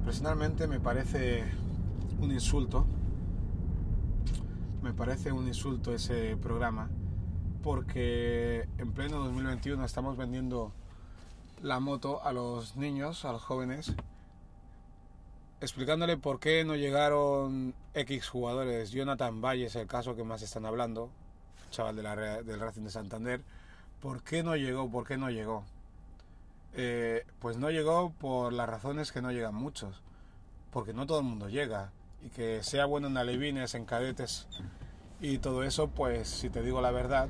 Personalmente 0.06 0.68
me 0.68 0.80
parece 0.80 1.44
un 2.24 2.32
insulto, 2.32 2.86
me 4.82 4.94
parece 4.94 5.34
un 5.34 5.46
insulto 5.46 5.94
ese 5.94 6.38
programa, 6.38 6.90
porque 7.62 8.68
en 8.78 8.94
pleno 8.94 9.26
2021 9.26 9.84
estamos 9.84 10.16
vendiendo 10.16 10.72
la 11.62 11.82
moto 11.82 12.24
a 12.24 12.32
los 12.32 12.78
niños, 12.78 13.26
a 13.26 13.34
los 13.34 13.44
jóvenes, 13.44 13.94
explicándole 15.60 16.16
por 16.16 16.40
qué 16.40 16.64
no 16.64 16.76
llegaron 16.76 17.74
X 17.94 18.30
jugadores. 18.30 18.92
Jonathan 18.92 19.42
Valle 19.42 19.66
es 19.66 19.76
el 19.76 19.88
caso 19.88 20.16
que 20.16 20.24
más 20.24 20.42
están 20.42 20.66
hablando, 20.66 21.10
chaval 21.72 21.98
del 21.98 22.60
Racing 22.60 22.84
de 22.84 22.90
Santander. 22.90 23.42
¿Por 24.00 24.24
qué 24.24 24.44
no 24.44 24.56
llegó? 24.56 24.90
¿Por 24.90 25.06
qué 25.06 25.18
no 25.18 25.30
llegó? 25.30 25.66
Eh, 26.74 27.26
pues 27.40 27.58
no 27.58 27.70
llegó 27.70 28.14
por 28.14 28.54
las 28.54 28.70
razones 28.70 29.12
que 29.12 29.22
no 29.22 29.32
llegan 29.32 29.56
muchos. 29.56 30.02
Porque 30.72 30.94
no 30.94 31.06
todo 31.06 31.20
el 31.20 31.26
mundo 31.26 31.50
llega. 31.50 31.92
Y 32.26 32.30
que 32.30 32.64
sea 32.64 32.86
bueno 32.86 33.08
en 33.08 33.18
alevines, 33.18 33.76
en 33.76 33.86
cadetes 33.86 34.48
y 35.20 35.38
todo 35.40 35.64
eso, 35.64 35.90
pues 35.90 36.28
si 36.28 36.50
te 36.50 36.62
digo 36.62 36.82
la 36.82 36.92
verdad, 36.92 37.28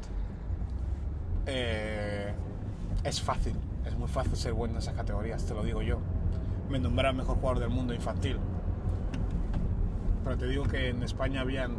eh, 1.45 2.33
es 3.03 3.21
fácil. 3.21 3.55
Es 3.85 3.95
muy 3.97 4.07
fácil 4.07 4.35
ser 4.35 4.53
bueno 4.53 4.75
en 4.75 4.79
esas 4.79 4.95
categorías, 4.95 5.45
te 5.45 5.53
lo 5.53 5.63
digo 5.63 5.81
yo 5.81 5.99
me 6.69 6.79
nombraron 6.79 7.17
mejor 7.17 7.37
jugador 7.37 7.59
del 7.59 7.69
mundo 7.69 7.93
infantil. 7.93 8.37
Pero 10.23 10.37
te 10.37 10.47
digo 10.47 10.63
que 10.63 10.89
en 10.89 11.03
España 11.03 11.41
habían 11.41 11.75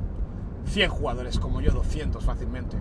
100 0.66 0.90
jugadores 0.90 1.38
como 1.38 1.60
yo, 1.60 1.72
200 1.72 2.24
fácilmente. 2.24 2.76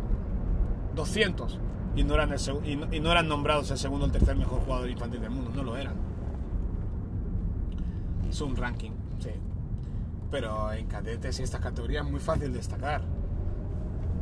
200. 0.95 1.59
Y 1.95 2.03
no 2.03 2.15
eran, 2.15 2.35
y 2.65 2.99
no, 2.99 3.11
eran 3.11 3.27
nombrados 3.27 3.71
el 3.71 3.77
segundo 3.77 4.05
o 4.05 4.07
el 4.07 4.11
tercer 4.11 4.35
mejor 4.35 4.61
jugador 4.61 4.89
infantil 4.89 5.21
del 5.21 5.29
mundo, 5.29 5.51
no 5.55 5.63
lo 5.63 5.77
eran. 5.77 5.95
Es 8.29 8.41
un 8.41 8.55
ranking. 8.55 8.91
Pero 10.33 10.73
en 10.73 10.87
cadetes 10.87 11.39
y 11.39 11.43
estas 11.43 11.61
categorías 11.61 12.03
es 12.03 12.11
muy 12.11 12.19
fácil 12.19 12.51
destacar. 12.51 13.03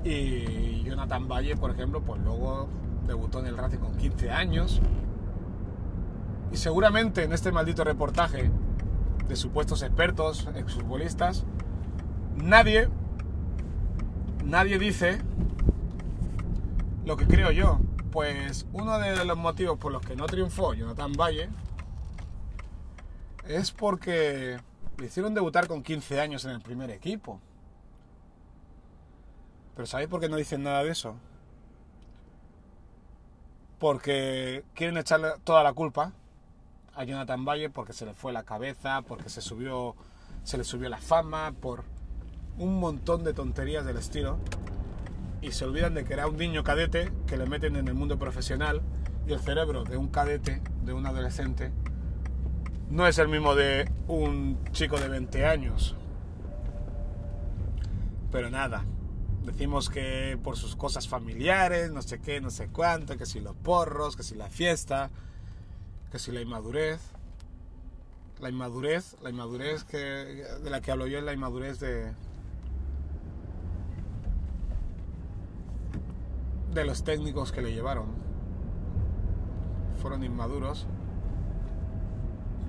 Y 0.03 0.83
Jonathan 0.83 1.29
Valle, 1.29 1.55
por 1.55 1.71
ejemplo, 1.71 2.01
pues 2.01 2.21
luego 2.21 2.67
debutó 3.07 3.39
en 3.39 3.45
el 3.45 3.55
Racing 3.57 3.77
con 3.77 3.95
15 3.95 4.29
años 4.29 4.81
y 6.51 6.57
seguramente 6.57 7.23
en 7.23 7.31
este 7.31 7.53
maldito 7.53 7.85
reportaje 7.85 8.51
de 9.25 9.35
supuestos 9.37 9.83
expertos, 9.83 10.49
exfutbolistas, 10.53 11.45
nadie, 12.35 12.89
nadie 14.43 14.79
dice 14.79 15.19
lo 17.05 17.15
que 17.15 17.25
creo 17.25 17.51
yo. 17.51 17.79
Pues 18.11 18.67
uno 18.73 18.99
de 18.99 19.23
los 19.23 19.37
motivos 19.37 19.77
por 19.77 19.93
los 19.93 20.01
que 20.01 20.17
no 20.17 20.25
triunfó 20.25 20.73
Jonathan 20.73 21.13
Valle 21.13 21.47
es 23.47 23.71
porque 23.71 24.59
le 25.01 25.07
hicieron 25.07 25.33
debutar 25.33 25.67
con 25.67 25.81
15 25.83 26.21
años 26.21 26.45
en 26.45 26.51
el 26.51 26.61
primer 26.61 26.91
equipo. 26.91 27.41
Pero 29.75 29.87
¿sabéis 29.87 30.09
por 30.09 30.21
qué 30.21 30.29
no 30.29 30.35
dicen 30.37 30.63
nada 30.63 30.83
de 30.83 30.91
eso? 30.91 31.15
Porque 33.79 34.63
quieren 34.75 34.97
echarle 34.97 35.29
toda 35.43 35.63
la 35.63 35.73
culpa 35.73 36.13
a 36.93 37.03
Jonathan 37.03 37.43
Valle 37.43 37.69
porque 37.69 37.93
se 37.93 38.05
le 38.05 38.13
fue 38.13 38.31
la 38.31 38.43
cabeza, 38.43 39.01
porque 39.01 39.29
se 39.29 39.41
subió, 39.41 39.95
se 40.43 40.57
le 40.57 40.63
subió 40.63 40.87
la 40.87 40.99
fama, 40.99 41.51
por 41.59 41.83
un 42.59 42.79
montón 42.79 43.23
de 43.23 43.33
tonterías 43.33 43.85
del 43.85 43.97
estilo. 43.97 44.37
Y 45.41 45.51
se 45.53 45.65
olvidan 45.65 45.95
de 45.95 46.05
que 46.05 46.13
era 46.13 46.27
un 46.27 46.37
niño 46.37 46.63
cadete 46.63 47.11
que 47.25 47.37
le 47.37 47.47
meten 47.47 47.75
en 47.75 47.87
el 47.87 47.95
mundo 47.95 48.19
profesional 48.19 48.83
y 49.25 49.33
el 49.33 49.39
cerebro 49.39 49.83
de 49.83 49.97
un 49.97 50.09
cadete, 50.09 50.61
de 50.83 50.93
un 50.93 51.07
adolescente, 51.07 51.71
no 52.91 53.07
es 53.07 53.17
el 53.19 53.29
mismo 53.29 53.55
de 53.55 53.89
un 54.07 54.59
chico 54.73 54.99
de 54.99 55.07
20 55.07 55.45
años. 55.45 55.95
Pero 58.31 58.49
nada, 58.49 58.83
decimos 59.45 59.89
que 59.89 60.37
por 60.43 60.57
sus 60.57 60.75
cosas 60.75 61.07
familiares, 61.07 61.91
no 61.91 62.01
sé 62.01 62.19
qué, 62.19 62.41
no 62.41 62.49
sé 62.49 62.67
cuánto, 62.67 63.17
que 63.17 63.25
si 63.25 63.39
los 63.39 63.55
porros, 63.55 64.17
que 64.17 64.23
si 64.23 64.35
la 64.35 64.49
fiesta, 64.49 65.09
que 66.11 66.19
si 66.19 66.33
la 66.33 66.41
inmadurez, 66.41 66.99
la 68.41 68.49
inmadurez, 68.49 69.15
la 69.21 69.29
inmadurez 69.29 69.85
que, 69.85 69.97
de 69.97 70.69
la 70.69 70.81
que 70.81 70.91
hablo 70.91 71.07
yo 71.07 71.19
es 71.19 71.23
la 71.23 71.33
inmadurez 71.33 71.79
de, 71.79 72.11
de 76.73 76.85
los 76.85 77.05
técnicos 77.05 77.53
que 77.53 77.61
le 77.61 77.71
llevaron. 77.71 78.07
Fueron 80.01 80.23
inmaduros 80.25 80.87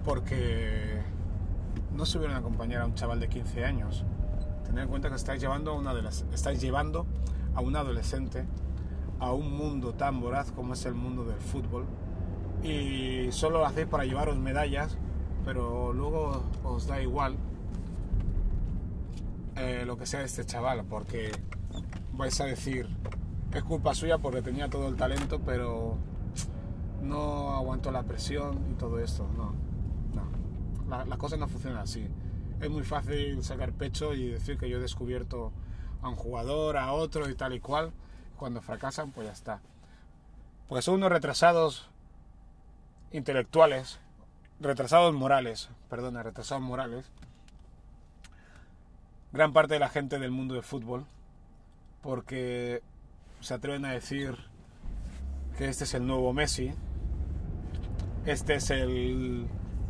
porque 0.05 1.01
no 1.95 2.07
se 2.07 2.19
hubieran 2.19 2.37
acompañar 2.37 2.83
a 2.83 2.87
un 2.87 2.95
chaval 2.95 3.21
de 3.21 3.29
15 3.29 3.65
años. 3.65 4.05
Tened 4.65 4.83
en 4.83 4.89
cuenta 4.89 5.09
que 5.09 5.17
estáis 5.17 5.41
llevando 5.41 5.73
a 5.73 5.75
una 5.75 5.95
de 5.95 6.03
las, 6.03 6.25
estáis 6.33 6.61
llevando 6.61 7.07
a 7.55 7.61
un 7.61 7.77
adolescente 7.77 8.47
a 9.23 9.33
un 9.33 9.57
mundo 9.57 9.95
tan 9.95 10.21
voraz 10.21 10.51
como 10.51 10.75
es 10.75 10.85
el 10.85 10.95
mundo 10.95 11.25
del 11.25 11.39
fútbol 11.39 11.87
y 12.65 13.31
solo 13.31 13.61
lo 13.61 13.67
hacéis 13.67 13.87
para 13.87 14.05
llevaros 14.05 14.37
medallas, 14.37 14.99
pero 15.45 15.93
luego 15.93 16.43
os 16.65 16.89
da 16.89 17.01
igual 17.01 17.37
eh, 19.55 19.85
lo 19.87 19.97
que 19.97 20.07
sea 20.07 20.21
de 20.21 20.27
este 20.27 20.45
chaval, 20.45 20.85
porque 20.85 21.31
vais 22.15 22.41
a 22.41 22.47
decir, 22.47 22.89
es 23.53 23.63
culpa 23.63 23.95
suya 23.95 24.19
porque 24.19 24.43
tenía 24.43 24.69
todo 24.69 24.89
el 24.89 24.97
talento, 24.97 25.41
pero 25.45 25.99
no 27.01 27.55
aguantó 27.55 27.93
la 27.93 28.03
presión 28.03 28.59
y 28.73 28.75
todo 28.75 28.99
esto. 28.99 29.29
No, 29.37 29.55
no. 30.99 31.05
las 31.07 31.19
cosas 31.19 31.39
no 31.39 31.49
funcionan 31.49 31.81
así. 31.81 32.07
Es 32.61 32.71
muy 32.71 32.85
fácil 32.85 33.43
sacar 33.43 33.73
pecho 33.73 34.15
y 34.15 34.29
decir 34.29 34.59
que 34.59 34.69
yo 34.69 34.79
he 34.79 34.81
descubierto 34.81 35.53
a 36.01 36.09
un 36.09 36.17
jugador, 36.17 36.77
a 36.77 36.93
otro 36.93 37.29
y 37.29 37.35
tal 37.35 37.55
y 37.55 37.61
cual. 37.61 37.93
Cuando 38.37 38.61
fracasan, 38.61 39.13
pues 39.13 39.27
ya 39.27 39.33
está. 39.33 39.61
Porque 40.69 40.83
son 40.83 40.95
unos 40.95 41.11
retrasados 41.11 41.89
intelectuales, 43.13 43.99
retrasados 44.61 45.13
morales, 45.15 45.69
perdona, 45.89 46.23
retrasados 46.23 46.63
morales, 46.63 47.05
gran 49.33 49.53
parte 49.53 49.75
de 49.75 49.81
la 49.81 49.89
gente 49.89 50.19
del 50.19 50.31
mundo 50.31 50.55
del 50.55 50.63
fútbol, 50.63 51.07
porque 52.01 52.83
se 53.41 53.55
atreven 53.55 53.85
a 53.85 53.93
decir 53.93 54.37
que 55.57 55.69
este 55.69 55.85
es 55.85 55.95
el 55.95 56.07
nuevo 56.07 56.33
Messi, 56.33 56.73
este 58.25 58.55
es 58.55 58.71
el, 58.71 59.47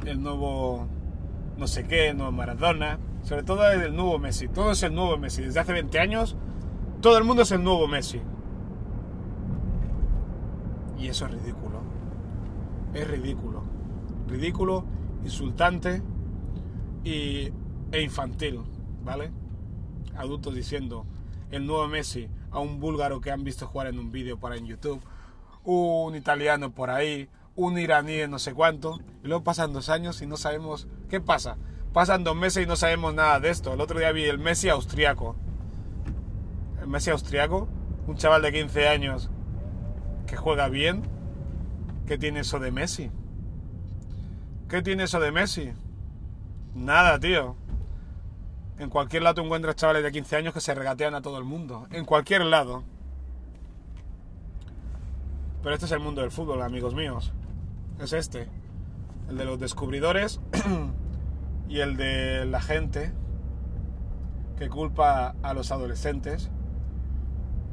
el 0.07 0.23
nuevo 0.23 0.87
no 1.57 1.67
sé 1.67 1.85
qué, 1.85 2.13
nuevo 2.15 2.33
Maradona, 2.33 2.99
sobre 3.23 3.43
todo 3.43 3.71
el 3.71 3.95
nuevo 3.95 4.19
Messi, 4.19 4.49
todo 4.49 4.73
es 4.73 4.83
el 4.83 4.95
nuevo 4.95 5.17
Messi, 5.17 5.43
desde 5.43 5.61
hace 5.61 5.73
20 5.73 5.99
años 5.99 6.37
todo 7.01 7.19
el 7.19 7.25
mundo 7.25 7.43
es 7.43 7.51
el 7.51 7.63
nuevo 7.63 7.87
Messi. 7.89 8.21
Y 10.99 11.09
eso 11.09 11.27
es 11.27 11.33
ridículo. 11.33 11.81
Es 12.95 13.09
ridículo 13.09 13.73
ridículo, 14.33 14.85
insultante 15.25 16.03
y, 17.05 17.53
e 17.93 18.03
infantil, 18.03 18.61
¿vale? 19.05 19.31
Adultos 20.17 20.55
diciendo 20.55 21.07
el 21.51 21.67
nuevo 21.67 21.87
Messi 21.87 22.29
a 22.51 22.59
un 22.59 22.81
búlgaro 22.81 23.21
que 23.21 23.31
han 23.31 23.45
visto 23.45 23.67
jugar 23.67 23.89
en 23.89 23.99
un 23.99 24.11
vídeo 24.11 24.39
para 24.39 24.57
en 24.57 24.67
YouTube, 24.67 25.01
un 25.65 26.17
italiano 26.17 26.73
por 26.73 26.91
ahí, 26.91 27.29
un 27.55 27.79
iraní 27.79 28.15
de 28.15 28.29
no 28.29 28.39
sé 28.39 28.55
cuánto, 28.55 29.01
y 29.23 29.29
luego 29.29 29.45
pasan 29.45 29.73
dos 29.73 29.89
años 29.89 30.23
y 30.23 30.27
no 30.27 30.37
sabemos 30.37 30.89
qué 31.09 31.21
pasa. 31.21 31.57
Pasan 31.93 32.25
dos 32.25 32.37
meses 32.37 32.65
y 32.65 32.67
no 32.67 32.77
sabemos 32.77 33.15
nada 33.15 33.39
de 33.41 33.51
esto. 33.51 33.75
El 33.75 33.81
otro 33.81 33.99
día 33.99 34.13
vi 34.13 34.25
el 34.25 34.39
Messi 34.39 34.69
austriaco. 34.71 35.37
El 36.81 36.89
Messi 36.89 37.11
austriaco, 37.11 37.69
un 38.07 38.17
chaval 38.17 38.43
de 38.43 38.53
15 38.53 38.89
años 38.89 39.31
que 40.27 40.37
juega 40.37 40.69
bien, 40.69 41.03
¿qué 42.07 42.17
tiene 42.17 42.41
eso 42.41 42.59
de 42.59 42.73
Messi? 42.73 43.11
¿Qué 44.69 44.81
tiene 44.81 45.05
eso 45.05 45.21
de 45.21 45.33
Messi? 45.33 45.73
Nada, 46.75 47.19
tío. 47.21 47.57
En 48.79 48.89
cualquier 48.89 49.23
lado 49.23 49.43
encuentras 49.43 49.77
chavales 49.77 50.03
de 50.03 50.11
15 50.11 50.37
años 50.37 50.55
que 50.55 50.61
se 50.61 50.75
regatean 50.75 51.15
a 51.15 51.21
todo 51.21 51.37
el 51.37 51.45
mundo. 51.45 51.87
En 51.91 52.07
cualquier 52.07 52.43
lado. 52.47 52.83
Pero 55.63 55.75
este 55.75 55.85
es 55.85 55.93
el 55.93 56.01
mundo 56.01 56.23
del 56.23 56.31
fútbol, 56.31 56.63
amigos 56.63 56.95
míos. 56.95 57.33
Es 58.01 58.13
este. 58.13 58.49
El 59.29 59.37
de 59.37 59.45
los 59.45 59.59
descubridores 59.59 60.41
y 61.69 61.81
el 61.81 61.97
de 61.97 62.45
la 62.47 62.61
gente 62.61 63.13
que 64.59 64.69
culpa 64.69 65.35
a 65.43 65.55
los 65.55 65.73
adolescentes 65.73 66.51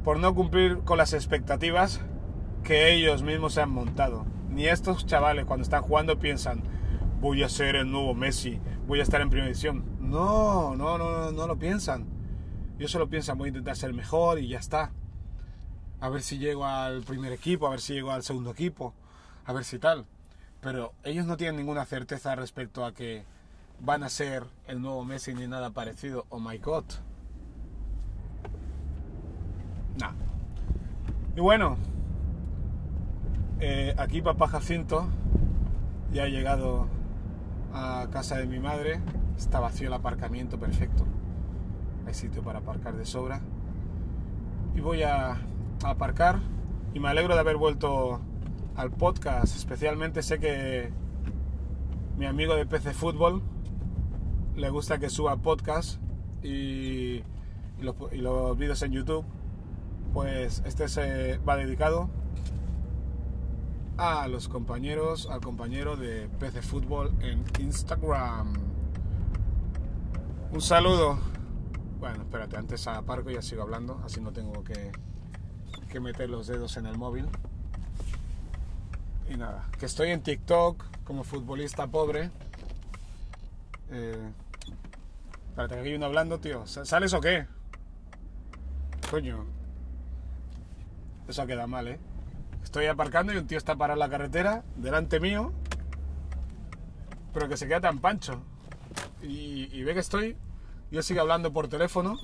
por 0.04 0.18
no 0.18 0.34
cumplir 0.34 0.78
con 0.78 0.98
las 0.98 1.12
expectativas 1.12 2.00
que 2.64 2.92
ellos 2.92 3.22
mismos 3.22 3.54
se 3.54 3.62
han 3.62 3.70
montado. 3.70 4.24
Ni 4.48 4.66
estos 4.66 5.06
chavales 5.06 5.44
cuando 5.44 5.62
están 5.62 5.82
jugando 5.82 6.18
piensan, 6.18 6.62
voy 7.20 7.42
a 7.42 7.48
ser 7.48 7.76
el 7.76 7.90
nuevo 7.90 8.14
Messi, 8.14 8.60
voy 8.86 9.00
a 9.00 9.02
estar 9.02 9.20
en 9.20 9.30
primera 9.30 9.46
división. 9.46 9.84
No, 10.00 10.74
no, 10.76 10.98
no, 10.98 11.10
no, 11.10 11.32
no 11.32 11.46
lo 11.46 11.58
piensan. 11.58 12.06
Ellos 12.78 12.90
solo 12.90 13.08
piensan, 13.08 13.36
voy 13.36 13.48
a 13.48 13.50
intentar 13.50 13.76
ser 13.76 13.92
mejor 13.92 14.38
y 14.38 14.48
ya 14.48 14.58
está. 14.58 14.92
A 16.00 16.08
ver 16.08 16.22
si 16.22 16.38
llego 16.38 16.64
al 16.64 17.02
primer 17.02 17.32
equipo, 17.32 17.66
a 17.66 17.70
ver 17.70 17.80
si 17.80 17.92
llego 17.92 18.10
al 18.10 18.22
segundo 18.22 18.50
equipo, 18.50 18.94
a 19.50 19.52
ver 19.52 19.64
si 19.64 19.78
tal. 19.78 20.06
Pero 20.60 20.92
ellos 21.02 21.26
no 21.26 21.36
tienen 21.36 21.56
ninguna 21.56 21.84
certeza 21.84 22.34
respecto 22.36 22.84
a 22.84 22.92
que 22.92 23.24
van 23.80 24.02
a 24.02 24.08
ser 24.08 24.44
el 24.66 24.80
nuevo 24.80 25.04
Messi 25.04 25.34
ni 25.34 25.46
nada 25.46 25.70
parecido. 25.70 26.26
Oh 26.28 26.38
my 26.38 26.58
god. 26.58 26.84
Nah. 29.98 30.12
Y 31.36 31.40
bueno, 31.40 31.76
eh, 33.58 33.94
aquí 33.98 34.22
papá 34.22 34.48
Jacinto 34.48 35.08
ya 36.12 36.24
ha 36.24 36.28
llegado 36.28 36.86
a 37.72 38.06
casa 38.12 38.36
de 38.36 38.46
mi 38.46 38.60
madre. 38.60 39.00
Está 39.36 39.58
vacío 39.58 39.88
el 39.88 39.94
aparcamiento, 39.94 40.58
perfecto. 40.58 41.06
Hay 42.06 42.14
sitio 42.14 42.42
para 42.42 42.60
aparcar 42.60 42.96
de 42.96 43.04
sobra. 43.04 43.40
Y 44.76 44.80
voy 44.80 45.02
a, 45.02 45.32
a 45.32 45.90
aparcar. 45.90 46.38
Y 46.94 47.00
me 47.00 47.08
alegro 47.08 47.34
de 47.34 47.40
haber 47.40 47.56
vuelto 47.56 48.20
al 48.76 48.90
podcast. 48.90 49.56
Especialmente 49.56 50.22
sé 50.22 50.38
que 50.38 50.90
mi 52.16 52.26
amigo 52.26 52.54
de 52.54 52.66
PC 52.66 52.92
Fútbol 52.92 53.42
le 54.56 54.70
gusta 54.70 54.98
que 54.98 55.08
suba 55.08 55.36
podcast 55.36 56.00
y, 56.42 57.22
los, 57.80 57.94
y 58.12 58.20
vídeos 58.58 58.82
en 58.82 58.92
YouTube. 58.92 59.24
Pues 60.12 60.62
este 60.66 60.88
se 60.88 61.38
va 61.38 61.56
dedicado 61.56 62.10
a 63.96 64.26
los 64.28 64.48
compañeros, 64.48 65.28
al 65.30 65.40
compañero 65.40 65.96
de 65.96 66.28
PC 66.38 66.62
Fútbol 66.62 67.12
en 67.20 67.44
Instagram. 67.58 68.54
Un 70.52 70.60
saludo. 70.60 71.18
Bueno, 72.00 72.22
espérate, 72.22 72.56
antes 72.56 72.86
aparco 72.86 73.30
y 73.30 73.34
ya 73.34 73.42
sigo 73.42 73.62
hablando, 73.62 74.00
así 74.04 74.20
no 74.20 74.32
tengo 74.32 74.64
que, 74.64 74.90
que 75.90 76.00
meter 76.00 76.30
los 76.30 76.46
dedos 76.46 76.76
en 76.78 76.86
el 76.86 76.96
móvil. 76.96 77.28
Y 79.30 79.36
nada, 79.36 79.68
que 79.78 79.86
estoy 79.86 80.10
en 80.10 80.22
TikTok 80.22 80.84
como 81.04 81.22
futbolista 81.22 81.86
pobre. 81.86 82.32
Eh, 83.92 84.32
espérate, 85.50 85.76
que 85.76 85.80
hay 85.82 85.94
uno 85.94 86.06
hablando, 86.06 86.40
tío. 86.40 86.66
¿Sales 86.66 87.14
o 87.14 87.20
qué? 87.20 87.46
Coño. 89.08 89.46
Eso 91.28 91.46
queda 91.46 91.68
mal, 91.68 91.86
¿eh? 91.86 92.00
Estoy 92.64 92.86
aparcando 92.86 93.32
y 93.32 93.36
un 93.36 93.46
tío 93.46 93.56
está 93.56 93.76
parado 93.76 93.94
en 93.94 94.00
la 94.00 94.08
carretera, 94.10 94.64
delante 94.74 95.20
mío, 95.20 95.52
pero 97.32 97.48
que 97.48 97.56
se 97.56 97.68
queda 97.68 97.80
tan 97.80 98.00
pancho. 98.00 98.42
Y, 99.22 99.68
y 99.72 99.84
ve 99.84 99.94
que 99.94 100.00
estoy, 100.00 100.36
yo 100.90 101.02
sigo 101.02 101.20
hablando 101.20 101.52
por 101.52 101.68
teléfono, 101.68 102.18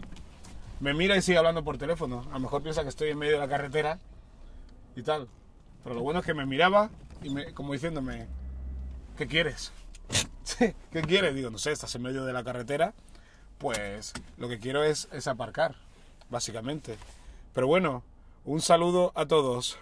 me 0.80 0.92
mira 0.92 1.16
y 1.16 1.22
sigue 1.22 1.38
hablando 1.38 1.62
por 1.62 1.78
teléfono. 1.78 2.24
A 2.30 2.34
lo 2.34 2.40
mejor 2.40 2.62
piensa 2.62 2.82
que 2.82 2.88
estoy 2.88 3.10
en 3.10 3.18
medio 3.18 3.34
de 3.34 3.38
la 3.38 3.48
carretera 3.48 4.00
y 4.96 5.02
tal. 5.02 5.28
Pero 5.86 5.94
lo 5.94 6.02
bueno 6.02 6.18
es 6.18 6.26
que 6.26 6.34
me 6.34 6.46
miraba 6.46 6.90
y 7.22 7.30
me, 7.30 7.54
como 7.54 7.72
diciéndome, 7.72 8.26
¿qué 9.16 9.28
quieres? 9.28 9.70
¿Qué 10.58 11.02
quieres? 11.02 11.32
Digo, 11.32 11.48
no 11.48 11.58
sé, 11.58 11.70
estás 11.70 11.94
en 11.94 12.02
medio 12.02 12.24
de 12.24 12.32
la 12.32 12.42
carretera. 12.42 12.92
Pues 13.58 14.12
lo 14.36 14.48
que 14.48 14.58
quiero 14.58 14.82
es, 14.82 15.08
es 15.12 15.28
aparcar, 15.28 15.76
básicamente. 16.28 16.98
Pero 17.54 17.68
bueno, 17.68 18.02
un 18.44 18.60
saludo 18.62 19.12
a 19.14 19.26
todos. 19.26 19.78